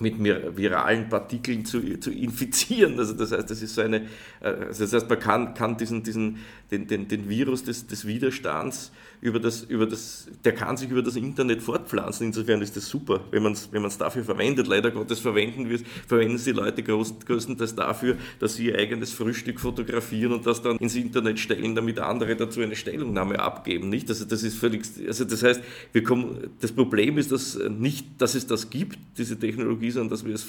[0.02, 2.98] mit viralen Partikeln zu, zu infizieren.
[3.00, 4.08] Also das heißt, das ist so eine,
[4.42, 6.40] äh, also das heißt, man kann, kann diesen, diesen,
[6.72, 8.92] den, den, den Virus des, des Widerstands
[9.22, 12.26] über das, über das, der kann sich über das Internet fortpflanzen.
[12.26, 14.66] Insofern ist das super, wenn man es wenn dafür verwendet.
[14.66, 19.60] Leider Gottes verwenden wir verwenden es die Leute größtenteils dafür, dass sie ihr eigenes Frühstück
[19.60, 23.90] fotografieren und das dann ins Internet stellen, damit andere dazu eine Stellungnahme abgeben.
[23.90, 24.10] Nicht?
[24.10, 25.62] Also das ist völlig, also das heißt,
[25.94, 30.26] wir kommen, das Problem ist, dass nicht, dass es das gibt, diese Technologie, sondern dass
[30.26, 30.48] wir es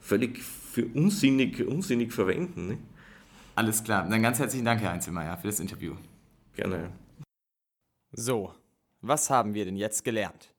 [0.00, 2.68] völlig für unsinnig, unsinnig verwenden.
[2.68, 2.80] Nicht?
[3.54, 4.06] Alles klar.
[4.08, 5.94] Dann ganz herzlichen Dank, Herr Einzelmeier, für das Interview.
[6.54, 6.90] Gerne.
[8.16, 8.54] So,
[9.00, 10.54] was haben wir denn jetzt gelernt?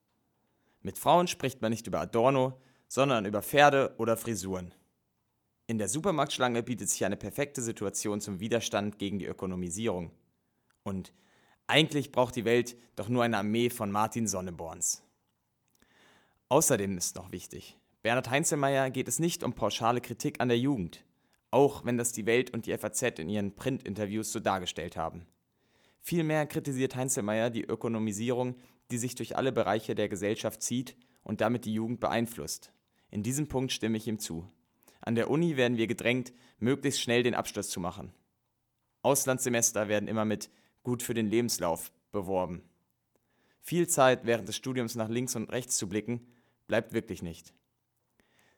[0.81, 4.73] Mit Frauen spricht man nicht über Adorno, sondern über Pferde oder Frisuren.
[5.65, 10.11] In der Supermarktschlange bietet sich eine perfekte Situation zum Widerstand gegen die Ökonomisierung.
[10.83, 11.13] Und
[11.65, 15.01] eigentlich braucht die Welt doch nur eine Armee von Martin Sonneborns.
[16.49, 21.05] Außerdem ist noch wichtig, Bernhard Heinzelmeier geht es nicht um pauschale Kritik an der Jugend,
[21.51, 25.25] auch wenn das die Welt und die FAZ in ihren Printinterviews so dargestellt haben.
[26.07, 28.57] Vielmehr kritisiert Heinzelmeier die Ökonomisierung,
[28.91, 32.71] die sich durch alle Bereiche der Gesellschaft zieht und damit die Jugend beeinflusst.
[33.09, 34.47] In diesem Punkt stimme ich ihm zu.
[35.01, 38.13] An der Uni werden wir gedrängt, möglichst schnell den Abschluss zu machen.
[39.01, 40.51] Auslandssemester werden immer mit
[40.83, 42.61] gut für den Lebenslauf beworben.
[43.61, 46.27] Viel Zeit während des Studiums nach links und rechts zu blicken,
[46.67, 47.51] bleibt wirklich nicht.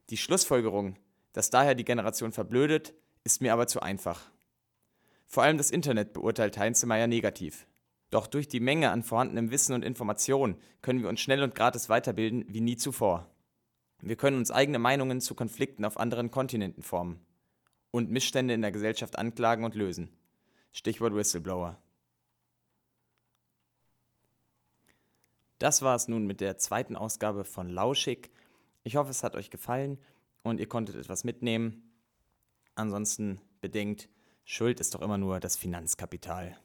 [0.09, 0.97] Die Schlussfolgerung,
[1.31, 2.93] dass daher die Generation verblödet,
[3.23, 4.33] ist mir aber zu einfach.
[5.27, 7.67] Vor allem das Internet beurteilt Heinzelmeier negativ.
[8.09, 11.89] Doch durch die Menge an vorhandenem Wissen und Informationen können wir uns schnell und gratis
[11.89, 13.29] weiterbilden wie nie zuvor.
[13.99, 17.19] Wir können uns eigene Meinungen zu Konflikten auf anderen Kontinenten formen
[17.91, 20.09] und Missstände in der Gesellschaft anklagen und lösen.
[20.71, 21.77] Stichwort Whistleblower.
[25.59, 28.29] Das war es nun mit der zweiten Ausgabe von Lauschig.
[28.83, 29.97] Ich hoffe, es hat euch gefallen
[30.43, 31.91] und ihr konntet etwas mitnehmen.
[32.75, 34.07] Ansonsten bedenkt,
[34.49, 36.57] Schuld ist doch immer nur das Finanzkapital.